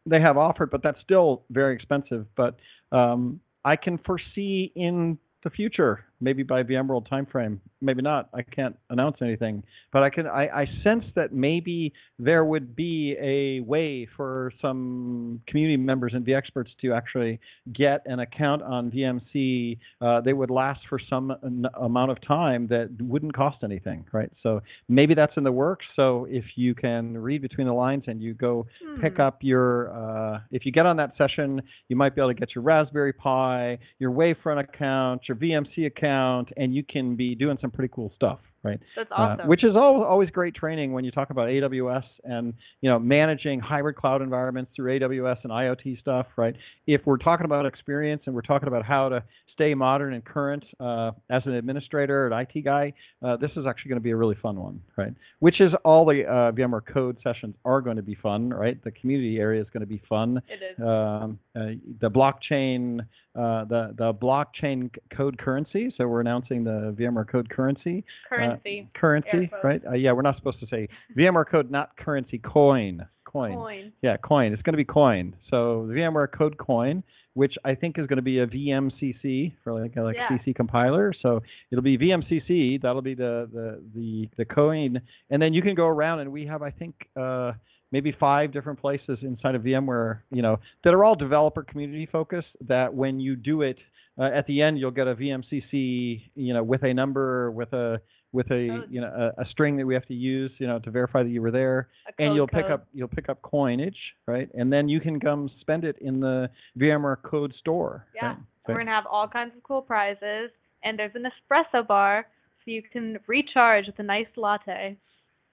[0.07, 2.27] they have offered, but that's still very expensive.
[2.37, 2.57] But
[2.91, 8.29] um, I can foresee in the future, maybe by VMworld timeframe, maybe not.
[8.35, 10.27] I can't announce anything, but I can.
[10.27, 16.25] I, I sense that maybe there would be a way for some community members and
[16.25, 17.39] the experts to actually
[17.73, 19.79] get an account on VMC.
[20.01, 24.31] Uh, they would last for some n- amount of time that wouldn't cost anything, right?
[24.43, 25.85] So maybe that's in the works.
[25.97, 28.67] So if you can read between the lines and you go
[29.01, 29.21] pick Hmm.
[29.21, 32.55] up your uh, if you get on that session you might be able to get
[32.55, 36.14] your raspberry pi your wavefront account your vmc account
[36.57, 38.81] and you can be doing some pretty cool stuff right?
[38.97, 42.91] That's Uh, which is al- always great training when you talk about AWS and you
[42.91, 46.55] know managing hybrid cloud environments through AWS and IoT stuff, right?
[46.87, 49.23] If we're talking about experience and we're talking about how to
[49.53, 53.91] stay modern and current uh, as an administrator, an IT guy, uh, this is actually
[53.91, 55.15] going to be a really fun one, right?
[55.39, 58.83] Which is all the uh, VMware Code sessions are going to be fun, right?
[58.83, 60.43] The community area is going to be fun.
[60.49, 60.85] it is.
[60.85, 63.01] Um, uh, the blockchain,
[63.37, 65.95] uh, the the blockchain code currency.
[65.97, 68.54] So we're announcing the VMware Code currency Currency.
[68.95, 69.65] Currency, quotes.
[69.65, 69.83] right?
[69.87, 73.55] Uh, yeah, we're not supposed to say VMware code, not currency, coin, coin.
[73.55, 73.93] Coin.
[74.03, 74.53] Yeah, coin.
[74.53, 75.35] It's going to be coin.
[75.51, 77.03] So the VMware code coin,
[77.35, 80.29] which I think is going to be a VMCC for like a like Yeah.
[80.39, 81.13] CC compiler.
[81.23, 82.81] So it'll be VMCC.
[82.83, 86.47] That'll be the the the the coin, and then you can go around and we
[86.47, 86.95] have I think.
[87.17, 87.53] uh
[87.93, 92.49] Maybe five different places inside of VMware, you know, that are all developer community focused.
[92.67, 93.77] That when you do it,
[94.19, 98.01] uh, at the end you'll get a VMCC, you know, with a number, with a
[98.35, 98.85] with a Oh.
[98.91, 101.29] you know a, a string that we have to use, you know, to verify that
[101.31, 104.49] you were there and you'll pick up you'll pick up coinage, right?
[104.55, 108.07] And then you can come spend it in the VMware Code store.
[108.15, 108.29] Yeah.
[108.29, 108.37] right?
[108.69, 110.51] We're gonna have all kinds of cool prizes,
[110.83, 112.27] and there's an espresso bar,
[112.65, 114.97] so you can recharge with a nice latte.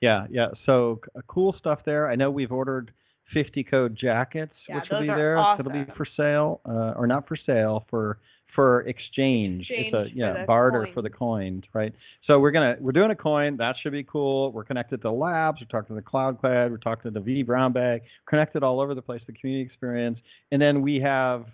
[0.02, 0.48] Yeah, yeah.
[0.66, 2.10] So c- cool stuff there.
[2.10, 2.92] I know we've ordered
[3.34, 5.38] 50 code jackets, Yeah, which will be there.
[5.60, 8.18] It'll be for sale, uh, or not for sale, for
[8.56, 9.62] for exchange.
[9.70, 10.94] Exchange it's a yeah the barter coins.
[10.94, 11.94] for the coins, right?
[12.28, 13.58] So we're gonna we're doing a coin.
[13.58, 14.52] That should be cool.
[14.52, 15.60] We're connected to labs.
[15.62, 16.72] We're talking to the cloud cloud.
[16.72, 18.02] We're talking to the vBrownBag.
[18.28, 19.22] Connected all over the place.
[19.28, 20.20] The community experience,
[20.52, 21.46] and then we have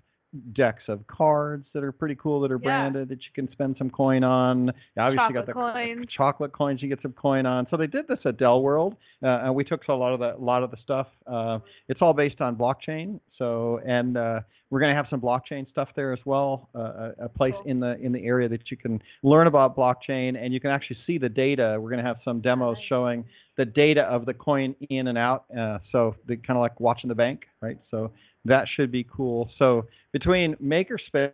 [0.53, 2.89] decks of cards that are pretty cool that are Yeah.
[2.89, 4.67] branded that you can spend some coin on.
[4.67, 6.05] You obviously got the coins.
[6.15, 7.65] chocolate coins you get some coin on.
[7.69, 10.35] So they did this at Dell World, uh, and we took a lot of the
[10.35, 11.07] a lot of the stuff.
[11.25, 13.19] Uh, it's all based on blockchain.
[13.37, 16.69] So and uh, we're going to have some blockchain stuff there as well.
[16.75, 16.79] Uh,
[17.19, 20.53] a, a place in the in the area that you can learn about blockchain, and
[20.53, 21.77] you can actually see the data.
[21.79, 23.23] We're going to have some demos showing
[23.55, 25.45] the data of the coin in and out.
[25.57, 27.77] Uh, so kind of like watching the bank, right?
[27.89, 28.11] So
[28.45, 29.49] that should be cool.
[29.57, 31.31] So between makerspace,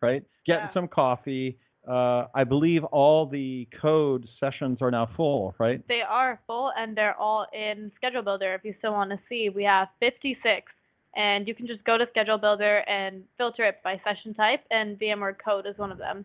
[0.00, 0.72] right, getting Yeah.
[0.72, 1.58] some coffee.
[1.86, 5.82] Uh, I believe all the code sessions are now full, right?
[5.88, 8.54] They are full, and they're all in Schedule Builder.
[8.54, 10.70] If you still want to see, we have 56,
[11.16, 14.98] and you can just go to Schedule Builder and filter it by session type, and
[14.98, 16.24] VMware Code is one of them.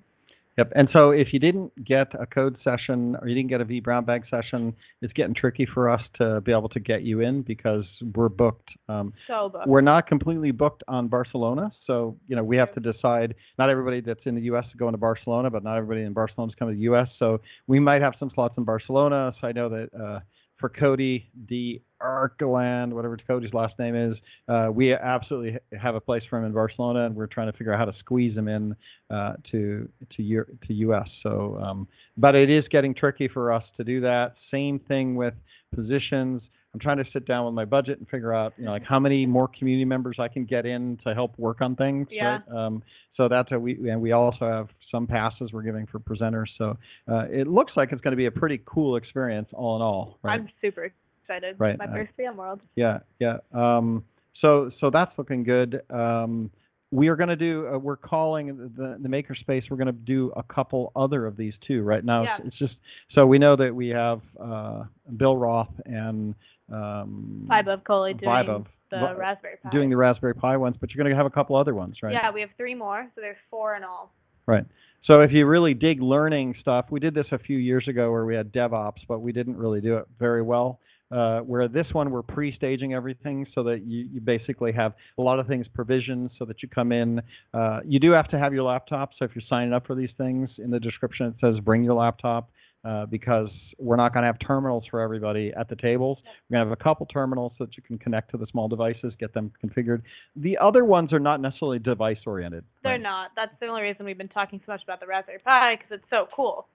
[0.58, 0.72] Yep.
[0.76, 4.24] And so if you didn't get a code session or you didn't get a vBrownBag
[4.28, 4.74] session,
[5.04, 7.84] it's getting tricky for us to be able to get you in because
[8.16, 8.70] we're booked.
[8.90, 9.68] Um, So booked.
[9.68, 13.36] we're not completely booked on Barcelona, so you know we have to decide.
[13.60, 14.66] Not everybody that's in the U.S.
[14.66, 17.08] is going to Barcelona, but not everybody in Barcelona is coming to the U.S.
[17.20, 19.36] So we might have some slots in Barcelona.
[19.40, 20.20] So I know that uh,
[20.60, 24.18] for Cody De Arkland, whatever Cody's last name is,
[24.48, 27.74] uh, we absolutely have a place for him in Barcelona, and we're trying to figure
[27.74, 28.76] out how to squeeze him in
[29.10, 31.08] uh, to to U- to U.S.
[31.24, 34.34] So, um, but it is getting tricky for us to do that.
[34.52, 35.34] Same thing with
[35.76, 36.42] positions.
[36.74, 39.00] I'm trying to sit down with my budget and figure out, you know, like how
[39.00, 42.08] many more community members I can get in to help work on things.
[42.12, 42.40] Yeah.
[42.48, 42.66] Right?
[42.66, 42.84] Um,
[43.16, 46.48] so that's a, we and we also have some passes we're giving for presenters.
[46.58, 46.78] So
[47.12, 50.18] uh, it looks like it's going to be a pretty cool experience all in all.
[50.24, 50.40] Right.
[50.40, 50.92] I'm super
[51.24, 51.56] excited.
[51.60, 52.60] Right, My I- first VMworld.
[52.76, 53.38] Yeah, yeah.
[53.54, 54.04] Um,
[54.42, 55.82] so so that's looking good.
[55.90, 56.52] Um,
[56.90, 57.68] we are going to do.
[57.68, 58.48] Uh, we're calling
[58.78, 59.64] the the makerspace.
[59.70, 61.82] We're going to do a couple other of these too.
[61.82, 62.38] Right now, Yeah.
[62.38, 62.74] it's, it's just
[63.14, 64.84] so we know that we have uh,
[65.18, 66.34] Bill Roth and
[66.72, 69.70] um, Vaibhav Kohli doing Vibe the Raspberry Pi.
[69.70, 72.14] doing the Raspberry Pi ones, but you're going to have a couple other ones, right?
[72.14, 74.14] Yeah, we have three more, so there's four in all.
[74.48, 74.66] Right.
[75.06, 78.26] So if you really dig learning stuff, we did this a few years ago where
[78.26, 80.80] we had DevOps, but we didn't really do it very well.
[81.10, 85.40] Uh, where this one we're pre-staging everything so that you, you basically have a lot
[85.40, 87.22] of things provisioned so that you come in.
[87.54, 89.12] Uh, you do have to have your laptop.
[89.18, 91.94] So if you're signing up for these things, in the description it says bring your
[91.94, 92.50] laptop.
[92.88, 96.20] Uh, because we're not going to have terminals for everybody at the tables.
[96.24, 98.70] We're going to have a couple terminals so that you can connect to the small
[98.70, 100.04] devices, get them configured.
[100.38, 102.64] The other ones are not necessarily device oriented.
[102.84, 103.32] They're not.
[103.36, 106.10] That's the only reason we've been talking so much about the Raspberry Pi because it's
[106.10, 106.68] so cool.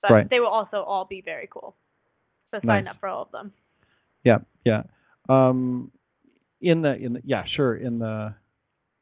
[0.00, 0.30] But Right.
[0.30, 1.76] they will also all be very cool.
[2.50, 2.94] So sign Nice.
[2.94, 3.52] up for all of them.
[4.24, 4.84] Yeah, yeah.
[5.28, 5.90] Um,
[6.62, 7.76] in the in the yeah, sure.
[7.76, 8.34] In the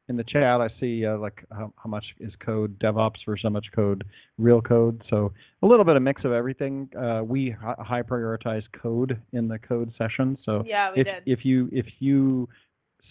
[0.09, 3.49] in the chat, I see uh, like how, how much is code DevOps versus how
[3.49, 4.03] much code
[4.37, 5.01] real code.
[5.09, 6.89] So a little bit of mix of everything.
[6.99, 10.37] Uh, we hi- high prioritize code in the code session.
[10.43, 11.23] So Yeah, we if did.
[11.25, 12.49] if you if you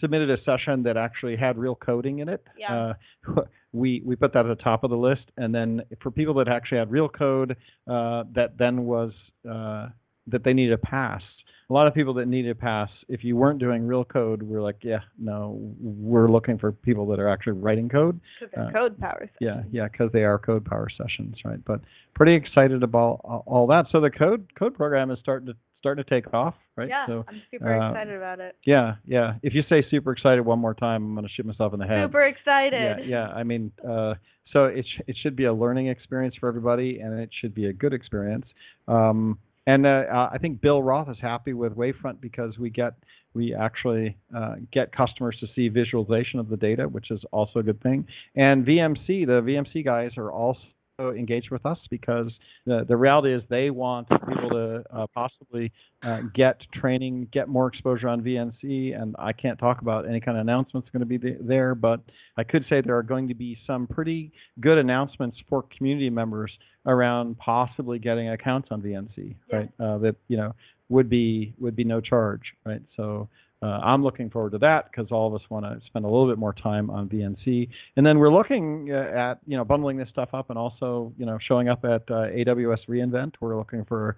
[0.01, 2.93] submitted a session that actually had real coding in it, Yeah.
[3.27, 3.41] uh,
[3.73, 5.23] we we put that at the top of the list.
[5.37, 7.51] And then for people that actually had real code
[7.87, 9.11] uh, that then was
[9.49, 9.87] uh,
[10.27, 11.21] that they needed a pass,
[11.69, 14.61] a lot of people that needed a pass, if you weren't doing real code, we're
[14.61, 18.19] like, yeah, no, we're looking for people that are actually writing code.
[18.57, 19.29] Uh, code powers.
[19.39, 21.63] Yeah, yeah, because they are code power sessions, right?
[21.65, 21.81] But
[22.15, 23.85] pretty excited about all- all that.
[23.91, 26.89] So the code code program is starting to starting to take off, right?
[26.89, 28.57] Yeah, So I'm super uh, excited about it.
[28.65, 29.35] yeah, yeah.
[29.43, 32.03] If you say super excited one more time, I'm gonna shoot myself in the head.
[32.05, 32.99] Super excited.
[32.99, 33.27] Yeah, yeah.
[33.29, 34.15] I mean, uh,
[34.51, 37.67] so it sh- it should be a learning experience for everybody, and it should be
[37.67, 38.45] a good experience.
[38.89, 39.37] Um,
[39.69, 42.93] and uh, uh, I think Bill Roth is happy with Wavefront because we get
[43.35, 47.63] we actually uh, get customers to see visualization of the data, which is also a
[47.63, 48.07] good thing.
[48.35, 50.59] And VMC, the VMC guys are also
[50.99, 52.31] engaged with us because
[52.65, 55.71] the the reality is they want people to uh, possibly
[56.03, 60.37] uh, get training, get more exposure on VMC, and I can't talk about any kind
[60.37, 62.01] of announcements going to be th- there, but
[62.37, 66.51] I could say there are going to be some pretty good announcements for community members
[66.85, 69.55] around possibly getting accounts on VMC, Yeah.
[69.55, 69.69] right?
[69.79, 70.53] Uh, that you know
[70.89, 72.81] would be would be no charge, right?
[72.95, 73.29] So.
[73.61, 76.29] Uh, I'm looking forward to that because all of us want to spend a little
[76.29, 80.07] bit more time on VMC, and then we're looking uh, at you know bundling this
[80.09, 83.33] stuff up and also you know showing up at uh, AWS reInvent.
[83.41, 84.15] We're looking for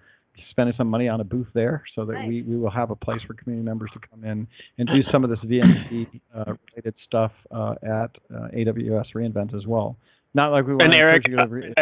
[0.50, 2.28] spending some money on a booth there so that Nice.
[2.28, 4.46] we, we will have a place for community members to come in
[4.78, 9.66] and do some of this VMC uh, related stuff uh, at uh, AWS reInvent as
[9.66, 9.96] well.
[10.34, 11.74] Not like we want And to Eric, you to re-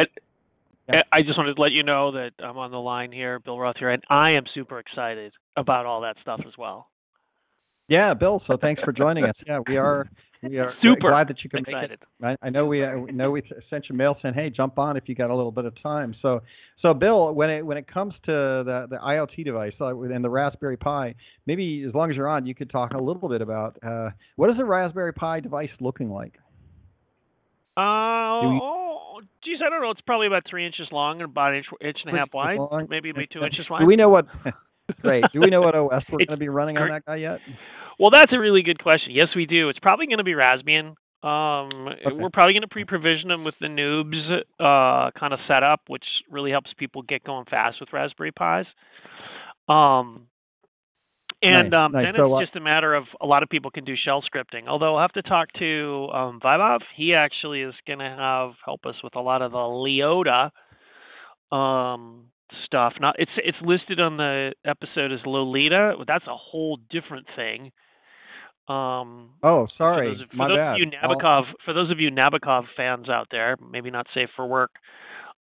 [0.88, 3.58] I, I just wanted to let you know that I'm on the line here, Bill
[3.58, 6.88] Roth here, and I am super excited about all that stuff as well.
[7.90, 8.40] Yeah, Bill.
[8.46, 9.34] So thanks for joining us.
[9.46, 10.08] Yeah, we are
[10.42, 12.00] we are Super glad that you can make it.
[12.22, 15.08] I, I know we uh, know we sent you mail saying, "Hey, jump on if
[15.08, 16.40] you got a little bit of time." So,
[16.80, 18.32] so Bill, when it when it comes to
[18.64, 21.14] the the IoT device uh, and the Raspberry Pi,
[21.46, 24.50] maybe as long as you're on, you could talk a little bit about uh, what
[24.50, 26.34] is a Raspberry Pi device looking like?
[27.76, 29.90] Uh, we- oh, geez, I don't know.
[29.90, 32.58] It's probably about three inches long and about an inch, inch and a half wide,
[32.58, 32.86] long?
[32.88, 33.80] maybe maybe two inches wide.
[33.80, 34.26] Do we know what?
[35.02, 35.24] Great.
[35.32, 37.38] Do we know what OS we're going to be running on that guy yet?
[38.00, 39.12] Well, that's a really good question.
[39.12, 39.68] Yes, we do.
[39.68, 40.94] It's probably going to be Raspbian.
[41.22, 42.16] Um, Okay.
[42.16, 46.50] We're probably going to pre-provision them with the NOOBS uh, kind of setup, which really
[46.50, 48.66] helps people get going fast with Raspberry Pis.
[49.68, 50.28] Um,
[51.42, 52.06] and Nice, um, nice.
[52.06, 54.22] then So, it's uh, just a matter of a lot of people can do shell
[54.22, 54.66] scripting.
[54.66, 56.80] Although I'll have to talk to um, Vaibhav.
[56.96, 60.50] He actually is going to have help us with a lot of the LIOTA
[61.54, 62.26] um,
[62.64, 62.94] stuff.
[63.00, 65.94] Not it's it's listed on the episode as Lolita.
[65.98, 67.72] but That's a whole different thing.
[68.70, 70.72] Um, Oh, for sorry, those, for my those bad.
[70.74, 74.28] Of you I'll- Nabokov, for those of you Nabokov fans out there, maybe not safe
[74.36, 74.70] for work.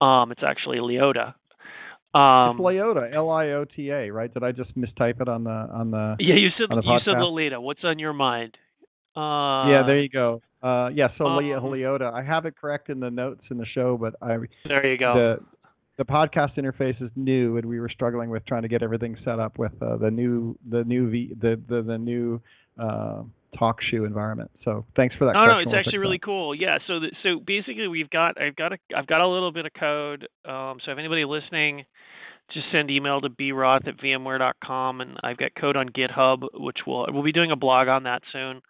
[0.00, 1.34] Um, it's actually LIOTA.
[2.14, 4.32] Um, it's LIOTA, L-I-O-T-A, right?
[4.32, 6.16] Did I just mistype it on the on the?
[6.18, 7.18] yeah, you said you said.
[7.18, 7.60] Lolita.
[7.60, 8.56] What's on your mind?
[9.16, 10.40] Uh, yeah, there you go.
[10.62, 12.10] Uh, yeah, so um, LIOTA.
[12.12, 15.14] I have it correct in the notes in the show, but I there you go.
[15.14, 15.38] the
[15.98, 19.38] the podcast interface is new, and we were struggling with trying to get everything set
[19.38, 22.40] up with uh, the new the new v, the the, the new
[22.80, 23.22] uh,
[23.58, 24.50] talk shoe environment.
[24.64, 25.32] So thanks for that.
[25.32, 26.24] No, no, it's actually really that.
[26.24, 26.54] cool.
[26.54, 29.66] Yeah, so the, so basically we've got I've got a I've got a little bit
[29.66, 30.28] of code.
[30.44, 31.84] Um, so if anybody listening,
[32.52, 37.06] just send email to broth at vmware.com, and I've got code on GitHub, which we'll
[37.10, 38.60] we'll be doing a blog on that soon.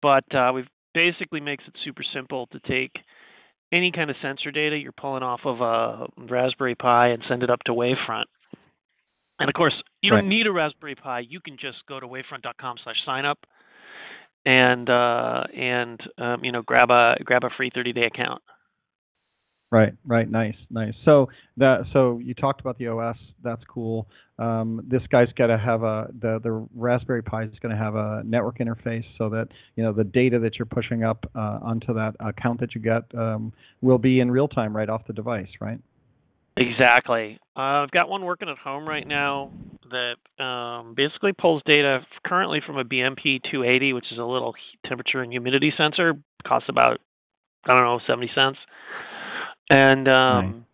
[0.00, 2.92] But uh, we've basically makes it super simple to take
[3.72, 7.50] any kind of sensor data you're pulling off of a Raspberry Pi and send it
[7.50, 8.24] up to Wavefront.
[9.38, 10.20] And of course, you Right.
[10.20, 11.20] don't need a Raspberry Pi.
[11.20, 13.38] You can just go to wavefront.com/sign up
[14.44, 18.42] and uh, and um, you know grab a grab a free 30 day account.
[19.70, 20.92] Right, right, nice, nice.
[21.06, 23.16] So that so you talked about the OS.
[23.42, 24.06] That's cool.
[24.38, 27.94] Um, this guy's got to have a the the Raspberry Pi is going to have
[27.94, 31.94] a network interface so that you know the data that you're pushing up uh, onto
[31.94, 35.48] that account that you get um, will be in real time right off the device,
[35.58, 35.78] right?
[36.56, 37.38] Exactly.
[37.56, 39.50] Uh, I've got one working at home right now
[39.90, 44.54] that um, basically pulls data currently from a BMP 280, which is a little
[44.86, 46.14] temperature and humidity sensor.
[46.46, 46.98] Costs about
[47.64, 48.58] I don't know 70 cents.
[49.70, 50.66] And um,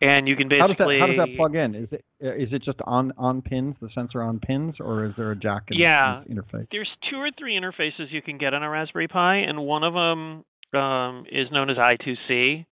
[0.00, 1.74] and you can How does that basically how does that plug in?
[1.74, 5.30] Is it uh, it just on on pins, the sensor on pins, or is there
[5.30, 6.22] a jack in, Yeah.
[6.26, 6.66] in interface?
[6.70, 9.94] there's two or three interfaces you can get on a Raspberry Pi, and one of
[9.94, 10.44] them
[10.80, 12.66] um, is known as I2C.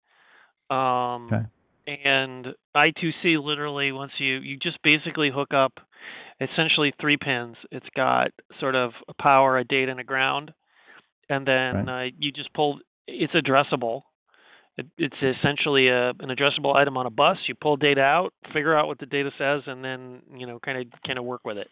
[0.74, 1.46] Um, Okay.
[1.88, 5.74] And I2C literally, once you you just basically hook up
[6.42, 7.56] essentially three pins.
[7.72, 10.52] It's got sort of a power, a data, and a ground,
[11.30, 12.80] and then uh, you just pull.
[13.08, 14.02] It's addressable.
[14.78, 17.38] It, it's essentially a, an addressable item on a bus.
[17.48, 20.80] You pull data out, figure out what the data says, and then you know kind
[20.80, 21.68] of kind of work with it.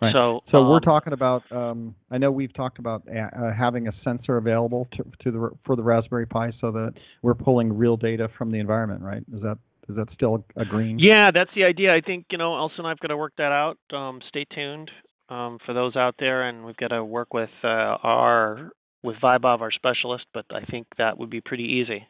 [0.00, 0.12] Right.
[0.12, 1.42] So So we're um, talking about.
[1.50, 5.50] Um, I know we've talked about uh, uh, having a sensor available to, to the
[5.64, 9.02] for the Raspberry Pi, so that we're pulling real data from the environment.
[9.02, 9.24] Right?
[9.34, 10.98] Is that Is that still a green?
[11.00, 11.92] Yeah, that's the idea.
[11.92, 13.78] I think you know, Elsa and I've got to work that out.
[13.92, 14.90] Um, stay tuned
[15.28, 18.70] um, for those out there, and we've got to work with uh, our
[19.02, 20.26] with Vaibhav, our specialist.
[20.32, 22.06] But I think that would be pretty easy.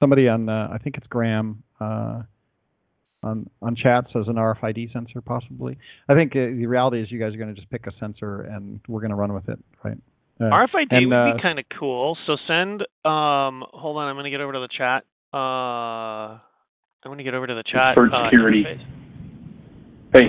[0.00, 2.22] Somebody on, uh, I think it's Graham, uh,
[3.22, 5.76] on on chat says an RFID sensor possibly.
[6.08, 8.42] I think uh, the reality is you guys are going to just pick a sensor
[8.42, 9.98] and we're going to run with it, right?
[10.40, 12.16] Uh, RFID and, would uh, be kind of cool.
[12.26, 12.80] So send.
[13.04, 15.04] Um, hold on, I'm going to get over to the chat.
[15.34, 16.38] Uh,
[17.02, 17.94] I'm going to get over to the chat.
[17.94, 18.64] For uh, security.
[18.64, 18.86] interface.
[20.12, 20.26] Hey,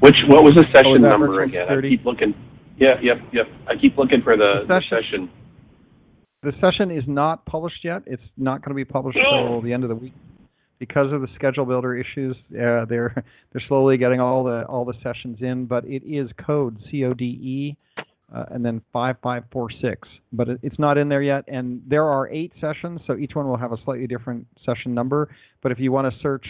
[0.00, 1.62] which what was the Oh, session is that number again?
[1.66, 1.88] security?
[1.88, 2.34] I keep looking.
[2.76, 3.46] Yeah, yep, yep.
[3.68, 5.30] I keep looking for the, The the session- session.
[6.42, 8.02] The session is not published yet.
[8.06, 10.12] It's not going to be published until the end of the week
[10.82, 12.34] because of the schedule builder issues.
[12.50, 13.14] Uh, they're
[13.52, 17.14] they're slowly getting all the all the sessions in, but it is code C O
[17.14, 17.76] D E
[18.34, 20.08] uh, and then five five four six.
[20.32, 21.44] But it, it's not in there yet.
[21.46, 25.32] And there are eight sessions, so each one will have a slightly different session number.
[25.62, 26.44] But if you want to search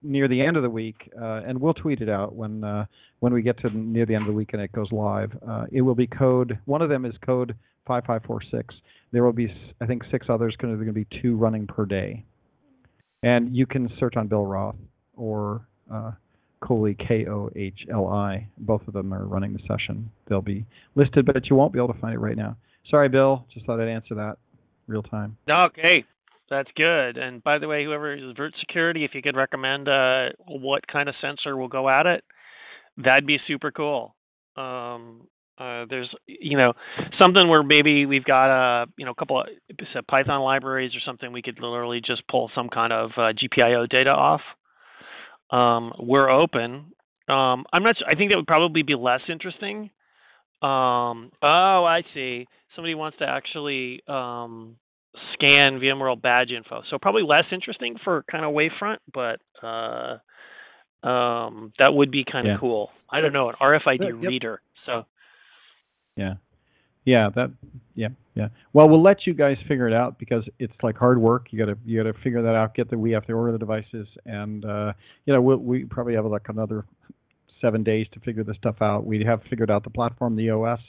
[0.00, 2.86] near the end of the week, uh, and we'll tweet it out when uh,
[3.18, 5.32] when we get to near the end of the week and it goes live.
[5.44, 6.56] Uh, it will be code.
[6.66, 8.72] One of them is code five five four six.
[9.10, 10.54] There will be, I think, six others.
[10.60, 12.24] To going to be two running per day,
[13.22, 14.76] and you can search on Bill Roth
[15.16, 16.12] or uh,
[16.62, 18.48] Kohli K O H L I.
[18.58, 20.10] Both of them are running the session.
[20.28, 22.56] They'll be listed, but you won't be able to find it right now.
[22.90, 23.46] Sorry, Bill.
[23.52, 24.38] Just thought I'd answer that
[24.86, 25.36] real time.
[25.50, 26.04] Okay,
[26.48, 27.16] that's good.
[27.16, 31.08] And by the way, whoever is Vert Security, if you could recommend uh, what kind
[31.08, 32.24] of sensor will go at it,
[32.96, 34.14] that'd be super cool.
[34.56, 35.28] Um,
[35.58, 36.74] uh, there's, you know,
[37.20, 38.50] something where maybe we've got
[38.82, 42.50] a, you know, a couple of Python libraries or something we could literally just pull
[42.54, 44.42] some kind of uh, GPIO data off.
[45.50, 46.92] Um, we're open.
[47.28, 47.96] Um, I'm not.
[48.06, 49.90] I think that would probably be less interesting.
[50.62, 52.46] Um, oh, I see.
[52.74, 54.76] Somebody wants to actually um,
[55.34, 56.82] scan VMworld badge info.
[56.90, 60.18] So probably less interesting for kind of Wavefront, but uh,
[61.06, 62.58] um, that would be kind of Yeah.
[62.60, 62.90] cool.
[63.10, 64.28] I don't know an RFID yep.
[64.30, 64.60] reader.
[64.84, 65.04] So
[66.16, 66.34] Yeah.
[67.04, 67.52] Yeah, that
[67.94, 68.48] yeah, yeah.
[68.72, 71.46] Well, we'll let you guys figure it out because it's like hard work.
[71.50, 72.74] You got to you got to figure that out.
[72.74, 74.92] Get the we have to order the devices and uh
[75.24, 76.84] you know, we'll, we probably have like another
[77.60, 79.06] 7 days to figure this stuff out.
[79.06, 80.80] We have figured out the platform, the OS,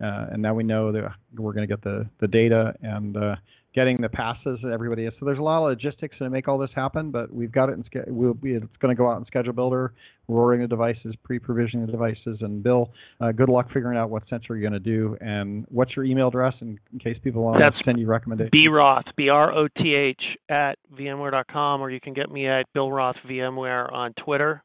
[0.00, 3.34] uh and now we know that we're going to get the the data and uh
[3.74, 5.12] getting the passes that everybody is.
[5.18, 7.72] So there's a lot of logistics to make all this happen, but we've got it
[7.72, 9.92] in we'll be it's going to go out in schedule builder.
[10.28, 14.22] We're ordering the devices, pre-provisioning the devices, and Bill, uh, good luck figuring out what
[14.30, 17.60] sensor you're going to do and what's your email address in, in case people want
[17.62, 18.52] That's to send you recommendations.
[18.52, 22.64] B Roth, B R O T H at VMware.com, or you can get me at
[22.72, 24.62] Bill Roth VMware on Twitter.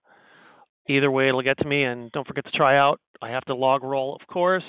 [0.88, 1.84] Either way, it'll get to me.
[1.84, 3.00] And don't forget to try out.
[3.22, 4.64] I have to log roll, of course.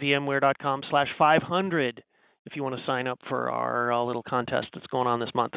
[0.00, 2.02] VMware.com slash 500
[2.46, 5.30] if you want to sign up for our uh, little contest that's going on this
[5.34, 5.54] month.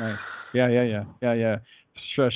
[0.00, 0.18] Nice.
[0.52, 1.56] Yeah, yeah, yeah, yeah, yeah.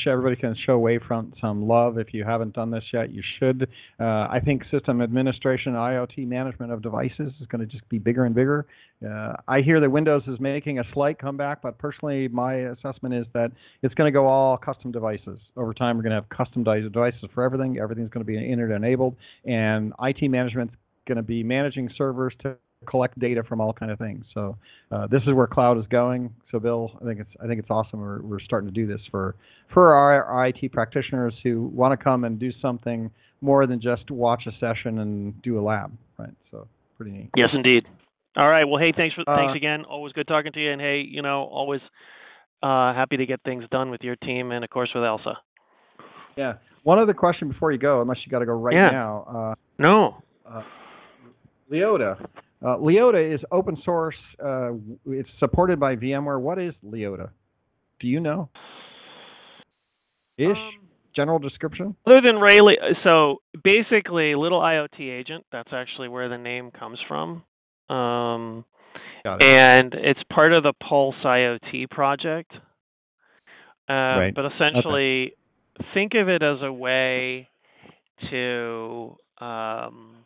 [0.06, 1.98] Everybody can show Wavefront some love.
[1.98, 3.68] If you haven't done this yet, you should.
[4.00, 8.24] Uh, I think system administration, IoT management of devices is going to just be bigger
[8.24, 8.66] and bigger.
[9.04, 13.26] Uh, I hear that Windows is making a slight comeback, but personally, my assessment is
[13.34, 13.52] that
[13.82, 15.38] it's going to go all custom devices.
[15.56, 17.78] Over time, we're going to have custom devices for everything.
[17.78, 20.74] Everything's going to be internet enabled, and IT management's
[21.06, 22.56] going to be managing servers to
[22.86, 24.24] collect data from all kind of things.
[24.34, 24.56] So
[24.90, 26.32] uh, this is where cloud is going.
[26.50, 28.00] So Bill, I think it's I think it's awesome.
[28.00, 29.34] We're we're starting to do this for
[29.72, 33.10] for our, our IT practitioners who want to come and do something
[33.40, 36.30] more than just watch a session and do a lab, right?
[36.50, 36.66] So
[36.96, 37.30] pretty neat.
[37.36, 37.84] Yes, indeed.
[38.36, 38.64] All right.
[38.64, 39.84] Well, hey, thanks for Uh, thanks again.
[39.84, 40.72] Always good talking to you.
[40.72, 41.80] And hey, you know, always
[42.62, 45.34] uh, happy to get things done with your team and of course with Elsa.
[46.36, 46.54] Yeah.
[46.84, 48.90] One other question before you go, unless you got to go right Yeah.
[48.90, 49.56] now.
[49.78, 50.16] No.
[50.48, 50.62] Uh, uh,
[51.70, 52.16] LIOTA.
[52.64, 54.16] Uh, LIOTA is open source.
[54.44, 54.72] Uh,
[55.06, 56.40] it's supported by VMware.
[56.40, 57.30] What is LIOTA?
[58.00, 58.48] Do you know?
[60.36, 60.46] Ish.
[60.48, 61.96] Um, General description.
[62.06, 65.44] Other than Rayleigh, so basically, Little IoT Agent.
[65.50, 67.42] That's actually where the name comes from,
[67.90, 68.64] um,
[69.24, 69.42] it.
[69.42, 72.52] and it's part of the Pulse IoT project.
[73.88, 74.34] Uh, Right.
[74.34, 75.32] But essentially,
[75.92, 77.48] think of it as a way
[78.30, 80.16] to um,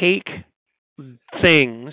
[0.00, 0.26] take
[1.42, 1.92] things,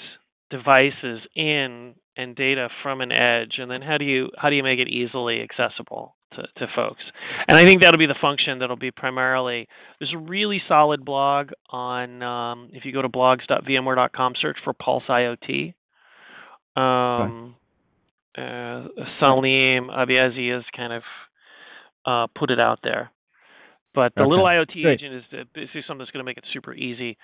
[0.50, 4.64] devices in and data from an edge, and then how do you how do you
[4.64, 7.02] make it easily accessible to, to folks?
[7.48, 9.68] And I think that'll be the function that'll be primarily.
[10.00, 15.04] There's a really solid blog on um, if you go to blogs.vmware.com, search for Pulse
[15.10, 15.74] IoT.
[16.76, 17.56] Um,
[18.38, 18.88] uh,
[19.20, 21.04] Salim Abiazi has kind of
[22.06, 23.12] uh, put it out there.
[23.94, 25.02] But the Okay, little IoT great.
[25.02, 25.24] agent is
[25.54, 27.18] basically something that's going to make it super easy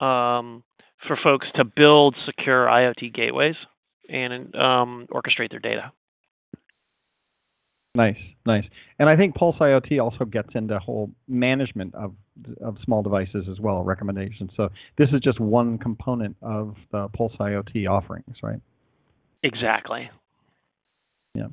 [0.00, 0.62] um,
[1.06, 3.54] for folks to build secure IoT gateways
[4.08, 5.92] and um, orchestrate their data.
[7.94, 8.64] Nice, nice.
[8.98, 12.14] And I think Pulse IoT also gets into whole management of
[12.62, 14.50] of small devices as well, recommendations.
[14.56, 18.60] So this is just one component of the Pulse IoT offerings, right?
[19.42, 20.08] Exactly.
[21.34, 21.48] Yeah.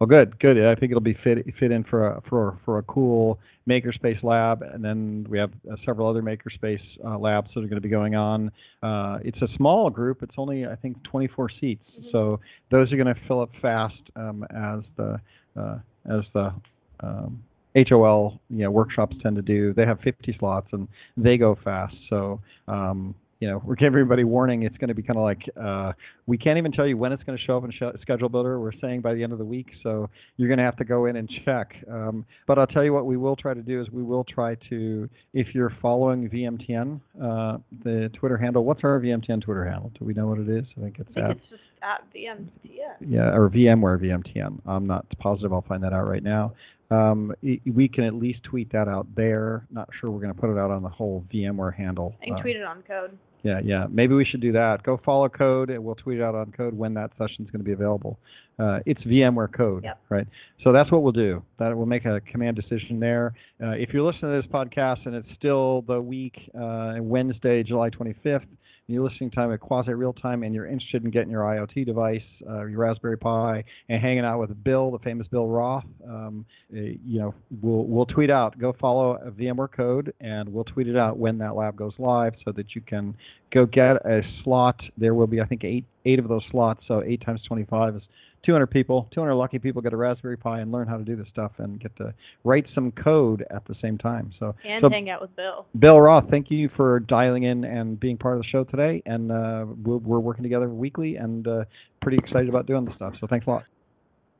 [0.00, 0.64] Well, good, good.
[0.64, 3.38] I think it'll be fit fit in for a for for a cool
[3.68, 7.74] makerspace lab, and then we have uh, several other makerspace uh, labs that are going
[7.74, 8.52] to be going on.
[8.82, 10.22] Uh, it's a small group.
[10.22, 12.08] It's only I think 24 seats, Mm-hmm.
[12.12, 12.38] so
[12.70, 15.20] those are going to fill up fast um, as the
[15.56, 15.78] uh,
[16.08, 16.54] as the
[17.00, 17.42] um,
[17.88, 19.72] HOL you know workshops tend to do.
[19.74, 20.86] They have 50 slots and
[21.16, 21.94] they go fast.
[22.08, 24.62] So um, you know we're giving everybody warning.
[24.62, 25.92] It's going to be kind of like uh,
[26.26, 28.60] we can't even tell you when it's going to show up in sh- Schedule Builder.
[28.60, 31.06] We're saying by the end of the week, so you're going to have to go
[31.06, 31.74] in and check.
[31.90, 34.56] Um, but I'll tell you what we will try to do is we will try
[34.70, 38.64] to if you're following VMTN, uh, the Twitter handle.
[38.64, 39.92] What's our VMTN Twitter handle?
[39.98, 40.64] Do we know what it is?
[40.76, 43.08] I think it's I think at it's just at VMTN.
[43.08, 44.60] yeah, or VMware VMTN.
[44.66, 45.52] I'm not positive.
[45.52, 46.54] I'll find that out right now.
[46.90, 49.66] Um, we can at least tweet that out there.
[49.70, 52.14] Not sure we're going to put it out on the whole VMware handle.
[52.22, 53.18] And Uh, tweet it on code.
[53.42, 53.86] yeah, yeah.
[53.90, 54.82] Maybe we should do that.
[54.82, 57.60] Go follow code, and we'll tweet it out on code when that session is going
[57.60, 58.18] to be available.
[58.58, 59.98] Uh, it's VMware code, Yep.
[60.08, 60.26] right?
[60.64, 61.42] So that's what we'll do.
[61.60, 63.32] That we'll make a command decision there.
[63.62, 67.90] Uh, if you're listening to this podcast and it's still the week uh, Wednesday, July
[67.90, 68.57] 25th, and
[68.88, 72.22] you're listening time at quasi real time, and you're interested in getting your IoT device,
[72.48, 76.80] uh, your Raspberry Pi, and hanging out with Bill, the famous Bill Roth, um, uh,
[76.80, 78.58] you know, we'll we'll tweet out.
[78.58, 82.52] Go follow VMware code, and we'll tweet it out when that lab goes live, so
[82.52, 83.14] that you can
[83.52, 84.80] go get a slot.
[84.96, 86.80] There will be, I think, eight eight of those slots.
[86.88, 88.02] So eight times 25 is
[88.44, 89.08] 200 people.
[89.12, 91.80] 200 lucky people get a Raspberry Pi and learn how to do this stuff and
[91.80, 92.14] get to
[92.44, 94.32] write some code at the same time.
[94.38, 95.66] So, And so hang out with Bill.
[95.78, 99.02] Bill Roth, thank you for dialing in and being part of the show today.
[99.06, 101.64] And uh, we're, we're working together weekly and uh,
[102.00, 103.14] pretty excited about doing this stuff.
[103.20, 103.64] So thanks a lot.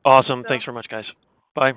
[0.05, 0.43] Awesome.
[0.43, 1.05] So- Thanks very much, guys.
[1.55, 1.71] Bye.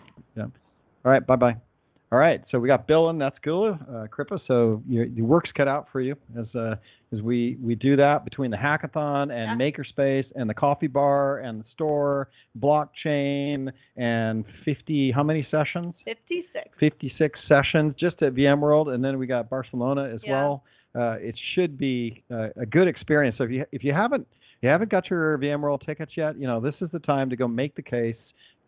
[1.04, 1.71] All right, bye bye.
[2.12, 4.38] All right, so we got Bill and that's cool, uh, Kripa.
[4.46, 6.74] So your, your work's cut out for you as uh,
[7.10, 11.60] as we we do that between the hackathon and Makerspace and the coffee bar and
[11.60, 12.28] the store,
[12.60, 15.94] blockchain and 50 how many sessions?
[16.04, 16.68] 56.
[16.78, 20.32] 56 sessions just at VMworld, and then we got Barcelona as Yeah.
[20.32, 20.64] well.
[20.94, 23.36] Uh, it should be uh, a good experience.
[23.38, 24.28] So if you if you haven't
[24.60, 27.48] you haven't got your VMworld tickets yet, you know this is the time to go
[27.48, 28.16] make the case,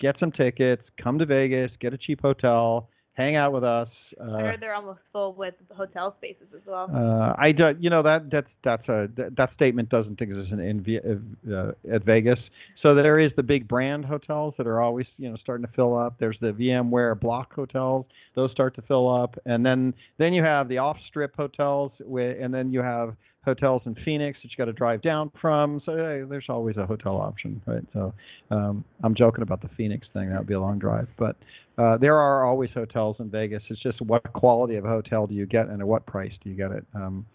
[0.01, 3.89] get some tickets, come to Vegas, get a cheap hotel, hang out with us.
[4.21, 6.91] I Uh, heard they're almost full with hotel spaces as well.
[6.93, 10.61] uh, I do, you know that that's that's a that, that statement doesn't exist in,
[10.61, 12.39] in uh, at Vegas.
[12.83, 15.97] So there is the big brand hotels that are always you know starting to fill
[15.97, 16.17] up.
[16.19, 20.69] There's the VMware block hotels; those start to fill up, and then then you have
[20.69, 24.72] the off strip hotels, and then you have hotels in Phoenix that you got to
[24.72, 25.80] drive down from.
[25.84, 27.84] So hey, there's always a hotel option, right?
[27.92, 28.14] So
[28.51, 31.36] um, I'm joking about the Phoenix thing; that would be a long drive, but
[31.76, 33.62] uh, there are always hotels in Vegas.
[33.68, 36.57] It's just what quality of hotel do you get and at what price do you
[36.57, 36.84] get it.
[36.95, 37.26] Um,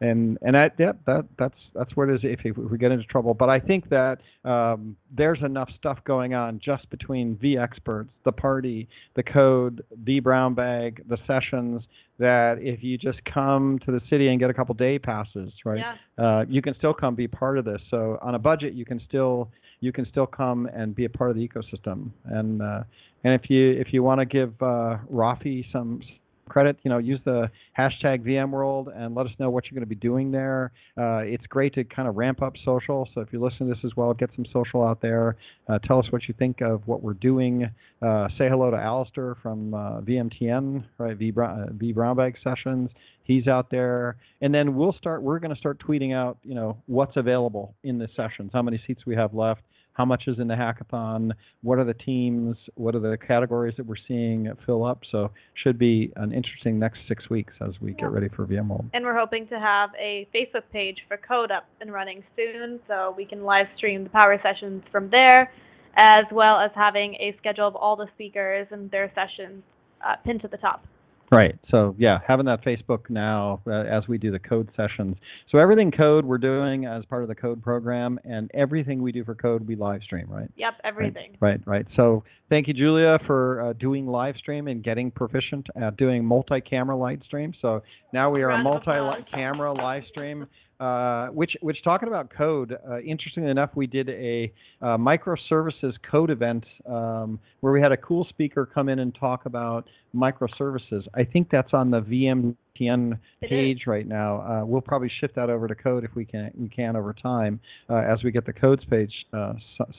[0.00, 3.04] and and that yeah, that that's that's where it is if, if we get into
[3.04, 3.34] trouble.
[3.34, 8.88] But I think that um, there's enough stuff going on just between vExperts, the party,
[9.16, 11.82] the code, the brown bag, the sessions
[12.18, 15.78] that if you just come to the city and get a couple day passes, right?
[15.78, 16.24] Yeah.
[16.24, 17.80] uh, you can still come be part of this.
[17.90, 21.30] So on a budget, you can still you can still come and be a part
[21.30, 22.10] of the ecosystem.
[22.24, 22.82] And uh,
[23.24, 26.00] and if you if you want to give uh, Rafi some
[26.48, 29.94] credit, you know, use the hashtag VMworld and let us know what you're going to
[29.94, 30.72] be doing there.
[30.96, 33.08] Uh, it's great to kind of ramp up social.
[33.14, 35.36] So if you listen to this as well, get some social out there.
[35.68, 37.68] Uh, tell us what you think of what we're doing.
[38.00, 41.16] Uh, say hello to Alistair from uh, VMTN, right?
[41.16, 42.90] V, uh, vBrownBag Sessions.
[43.24, 45.22] He's out there, and then we'll start.
[45.22, 48.80] We're going to start tweeting out, you know, what's available in the sessions, how many
[48.86, 49.60] seats we have left,
[49.98, 51.32] how much is in the hackathon,
[51.62, 55.00] what are the teams, what are the categories that we're seeing fill up.
[55.10, 55.32] So
[55.64, 58.90] should be an interesting next six weeks as we get ready for VMworld.
[58.94, 63.12] And we're hoping to have a Facebook page for Code up and running soon, so
[63.16, 65.50] we can live stream the power sessions from there,
[65.96, 69.64] as well as having a schedule of all the speakers and their sessions
[70.06, 70.84] uh, pinned to the top.
[71.30, 71.58] Right.
[71.70, 75.16] So yeah, having that Facebook now uh, as we do the code sessions.
[75.52, 79.24] So everything code we're doing as part of the code program, and everything we do
[79.24, 80.26] for code we live stream.
[80.28, 80.50] Right.
[80.56, 81.36] Yep, everything.
[81.40, 81.86] Right, right.
[81.96, 86.96] So thank you, Julia, for uh, doing live stream and getting proficient at doing multi-camera
[86.96, 87.52] live stream.
[87.60, 89.16] So now we are a Round of applause.
[89.18, 90.46] multi-camera live stream.
[90.80, 96.30] Uh, which, which talking about code, uh, interestingly enough, we did a uh, microservices code
[96.30, 101.02] event um, where we had a cool speaker come in and talk about microservices.
[101.14, 104.40] I think that's on the VMTN page right now.
[104.40, 107.58] Uh, we'll probably shift that over to code if we can, we can over time
[107.90, 109.54] uh, as we get the codes page uh,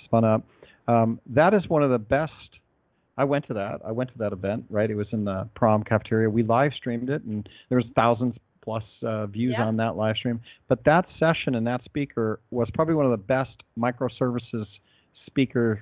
[0.06, 0.46] spun up.
[0.88, 2.32] Um, that is one of the best
[3.18, 3.82] I went to that.
[3.86, 4.64] I went to that event.
[4.70, 6.30] Right, it was in the prom cafeteria.
[6.30, 9.66] We live streamed it, and there was thousands plus uh, views Yeah.
[9.66, 10.40] on that live stream.
[10.68, 14.66] But that session and that speaker was probably one of the best microservices
[15.26, 15.82] speaker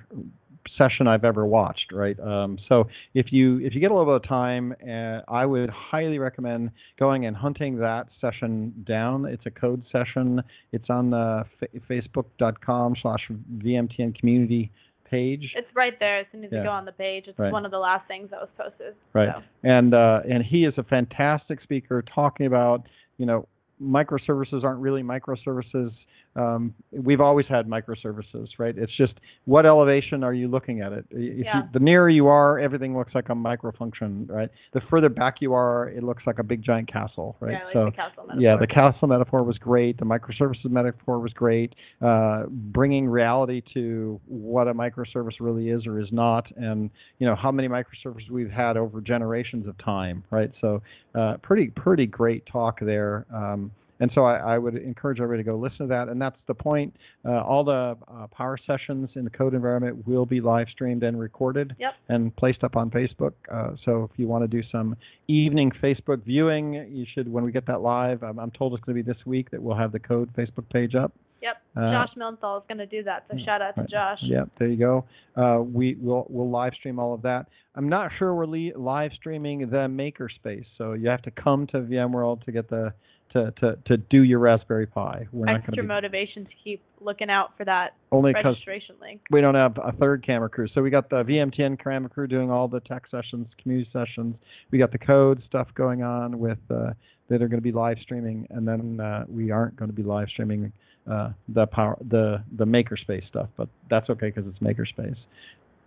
[0.76, 1.92] session I've ever watched.
[1.92, 2.18] Right.
[2.20, 5.70] Um, so if you if you get a little bit of time, uh, I would
[5.70, 9.24] highly recommend going and hunting that session down.
[9.24, 10.42] It's a code session.
[10.72, 13.20] It's on the fa- facebook.com slash
[13.58, 14.70] VMTN community
[15.10, 15.52] page.
[15.56, 16.58] It's right there as soon as Yeah.
[16.58, 17.24] you go on the page.
[17.28, 17.52] It's Right.
[17.52, 18.94] one of the last things that was posted.
[19.12, 19.30] Right.
[19.34, 19.42] So.
[19.64, 22.82] And uh, and he is a fantastic speaker talking about
[23.16, 23.46] you know
[23.82, 25.92] microservices aren't really microservices.
[26.36, 28.76] Um, we've always had microservices, right?
[28.76, 29.14] It's just
[29.46, 31.04] what elevation are you looking at it?
[31.10, 31.56] If Yeah.
[31.58, 34.48] you, the nearer you are, everything looks like a microfunction, right?
[34.72, 37.52] The further back you are, it looks like a big giant castle, right?
[37.52, 38.40] Yeah, like so the castle metaphor.
[38.42, 39.98] yeah, the castle metaphor was great.
[39.98, 41.74] The microservices metaphor was great.
[42.00, 47.34] Uh, bringing reality to what a microservice really is or is not, and you know
[47.34, 50.52] how many microservices we've had over generations of time, right?
[50.60, 50.82] So,
[51.14, 53.26] uh, pretty pretty great talk there.
[53.34, 56.08] Um, and so I, I would encourage everybody to go listen to that.
[56.08, 56.94] And that's the point.
[57.24, 61.18] Uh, all the uh, power sessions in the code environment will be live streamed and
[61.18, 61.92] recorded Yep.
[62.08, 63.32] and placed up on Facebook.
[63.52, 64.96] Uh, so if you want to do some
[65.26, 67.30] evening Facebook viewing, you should.
[67.30, 69.62] When we get that live, I'm, I'm told it's going to be this week that
[69.62, 71.12] we'll have the code Facebook page up.
[71.40, 71.56] Yep.
[71.76, 73.24] Uh, Josh Millenthal is going to do that.
[73.30, 73.90] So shout out to Right.
[73.90, 74.18] Josh.
[74.22, 75.04] Yep, there you go.
[75.36, 77.46] Uh, we will we'll live stream all of that.
[77.76, 81.78] I'm not sure we're li- live streaming the makerspace, so you have to come to
[81.78, 82.92] VMworld to get the
[83.32, 85.26] to to to do your Raspberry Pi.
[85.32, 89.20] We're Extra be motivation to keep looking out for that only registration link.
[89.30, 90.68] we don't have a third camera crew.
[90.74, 94.36] So we got the VMTN camera crew doing all the tech sessions, community sessions.
[94.70, 96.90] We got the code stuff going on with uh,
[97.28, 100.02] that are going to be live streaming, and then uh, we aren't going to be
[100.02, 100.72] live streaming
[101.10, 103.48] uh, the power the the makerspace stuff.
[103.56, 105.16] But that's okay because it's makerspace.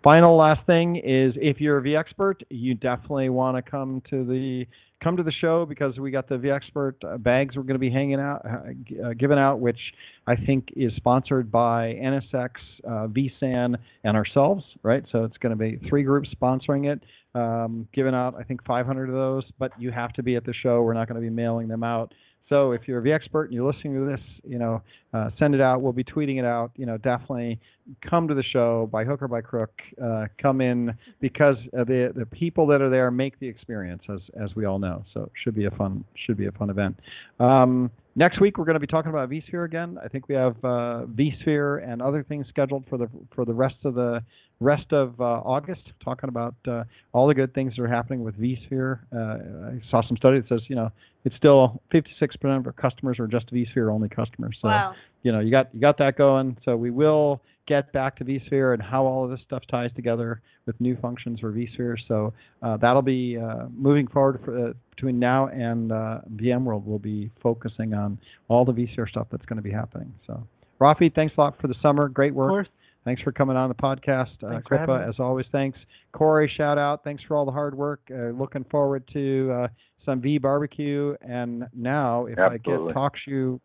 [0.03, 4.65] Final last thing is if you're a vExpert, you definitely want to come to the
[5.03, 7.91] come to the show because we got the vExpert uh, bags we're going to be
[7.91, 9.79] hanging out uh, uh, given out, which
[10.25, 12.49] I think is sponsored by NSX,
[12.83, 15.03] uh, vSAN, and ourselves, right?
[15.11, 17.01] So it's going to be three groups sponsoring it,
[17.35, 20.53] um, giving out I think 500 of those, but you have to be at the
[20.63, 20.81] show.
[20.81, 22.13] We're not going to be mailing them out.
[22.51, 24.81] So if you're a vExpert and you're listening to this, you know,
[25.13, 25.81] uh, send it out.
[25.81, 26.71] We'll be tweeting it out.
[26.75, 27.61] You know, definitely
[28.09, 29.71] come to the show by hook or by crook.
[30.03, 34.19] Uh, come in because uh, the the people that are there make the experience, as
[34.37, 35.05] as we all know.
[35.13, 36.99] So it should be a fun should be a fun event.
[37.39, 39.97] Um, next week we're going to be talking about vSphere again.
[40.03, 43.75] I think we have uh, vSphere and other things scheduled for the for the rest
[43.83, 44.21] of the
[44.59, 46.83] rest of uh, August, talking about uh,
[47.13, 48.99] all the good things that are happening with vSphere.
[49.13, 50.91] Uh, I saw some study that says you know
[51.23, 54.57] it's still 56% of our customers are just vSphere only customers.
[54.61, 54.93] So wow.
[55.23, 56.57] you know you got you got that going.
[56.65, 57.41] So we will
[57.71, 61.39] get back to vSphere and how all of this stuff ties together with new functions
[61.39, 61.95] for vSphere.
[62.07, 66.83] So uh, that'll be uh, moving forward for, uh, between now and uh, VMworld.
[66.83, 68.17] We'll be focusing on
[68.49, 70.13] all the vSphere stuff that's going to be happening.
[70.27, 70.45] So
[70.81, 72.09] Rafi, thanks a lot for the summer.
[72.09, 72.49] Great Of work.
[72.49, 72.67] course.
[73.05, 74.29] Thanks for coming on the podcast.
[74.43, 75.77] Uh, Thanks for Kripa, as always, thanks.
[76.11, 77.03] Corey, shout out.
[77.03, 78.01] Thanks for all the hard work.
[78.11, 79.67] Uh, looking forward to uh,
[80.05, 81.15] some V barbecue.
[81.21, 82.93] And now, if I Absolutely.
[82.93, 83.59] get TalkShoe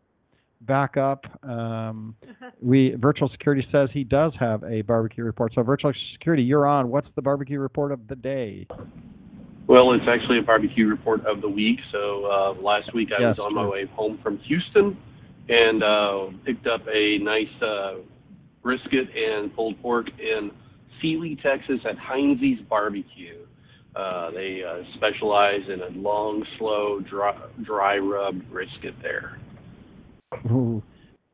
[0.61, 2.15] back up, um,
[2.61, 5.53] we Virtual Security says he does have a barbecue report.
[5.55, 6.89] So, Virtual Security, you're on.
[6.89, 8.67] What's the barbecue report of the day?
[9.67, 11.79] Well, it's actually a barbecue report of the week.
[11.91, 14.97] So uh, last week I Yes, was on my way home from Houston
[15.49, 17.95] and uh, picked up a nice uh,
[18.63, 20.51] brisket and pulled pork in
[21.01, 23.45] Sealy, Texas at Hinze's Barbecue.
[23.93, 29.37] Uh, they uh, specialize in a long, slow, dry, dry rubbed brisket there.
[30.45, 30.83] Ooh,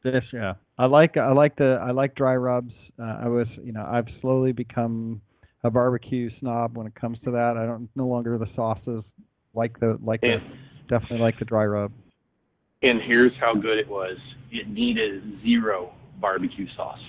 [0.03, 0.53] this yeah.
[0.77, 2.73] I like I like the I like dry rubs.
[2.99, 5.21] Uh, I was you know I've slowly become
[5.63, 7.55] a barbecue snob when it comes to that.
[7.57, 9.03] I don't no longer the sauces
[9.53, 10.37] like the like the
[10.89, 11.91] definitely like the dry rub.
[12.81, 14.17] and here's how good it was.
[14.51, 16.99] It needed zero barbecue sauce.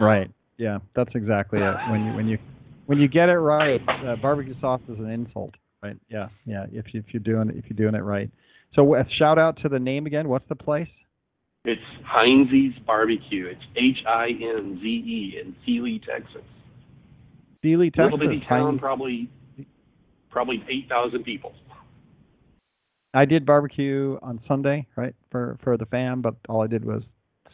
[0.00, 0.30] Right.
[0.56, 1.74] Yeah, that's exactly it.
[1.90, 2.38] When you when you
[2.86, 5.54] when you get it right, uh, barbecue sauce is an insult.
[5.82, 5.96] Right.
[6.08, 6.28] Yeah.
[6.46, 6.66] Yeah.
[6.72, 8.30] If you, if you're doing if you're doing it right.
[8.74, 10.28] So uh, shout out to the name again.
[10.28, 10.88] What's the place?
[11.64, 11.80] It's
[12.14, 13.46] Hinze's Barbecue.
[13.46, 16.42] It's H I N Z E in Sealy, Texas.
[17.62, 18.12] Sealy, Texas.
[18.12, 19.28] Little bitty town, Hinze- probably
[20.30, 21.52] probably eight thousand people.
[23.14, 27.02] I did barbecue on Sunday, right, for for the fam, but all I did was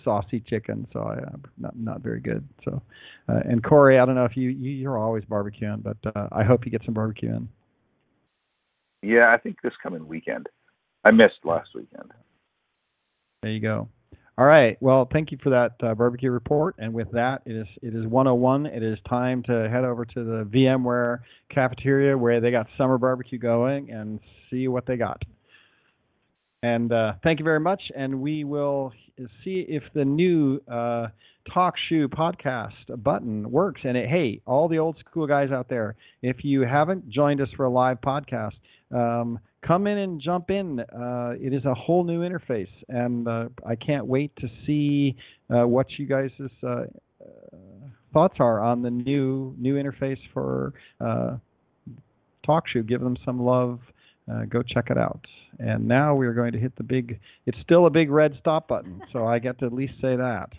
[0.05, 2.47] saucy chicken, so I uh, not not very good.
[2.65, 2.83] So,
[3.29, 6.45] uh, and Corey, I don't know if you, you you're always barbecuing, but uh, I
[6.45, 7.49] hope you get some barbecue in.
[9.03, 10.49] Yeah, I think this coming weekend.
[11.05, 12.13] I missed last weekend.
[13.43, 13.89] There you go.
[14.37, 14.77] All right.
[14.81, 16.75] Well, thank you for that uh, barbecue report.
[16.79, 18.67] And with that, it is it is 101.
[18.67, 21.21] It is time to head over to the VMware
[21.55, 24.19] cafeteria where they got summer barbecue going and
[24.51, 25.23] see what they got.
[26.65, 27.81] And uh, thank you very much.
[27.95, 28.93] And we will
[29.45, 31.09] see if the new uh,
[31.53, 32.73] Talk Shoe podcast
[33.05, 33.83] button works.
[33.85, 37.49] And it, hey, all the old school guys out there, if you haven't joined us
[37.57, 38.55] for a live podcast,
[38.93, 40.81] um, come in and jump in.
[40.81, 45.17] Uh, it is a whole new interface, and uh, I can't wait to see
[45.55, 46.31] uh, what you guys'
[46.67, 46.85] uh,
[48.13, 51.37] thoughts are on the new new interface for uh,
[52.47, 52.87] TalkShoe.
[52.87, 53.81] Give them some love.
[54.31, 55.21] Uh, go check it out.
[55.59, 57.21] And now we are going to hit the big.
[57.47, 60.51] It's still a big red stop button, so I get to at least say that.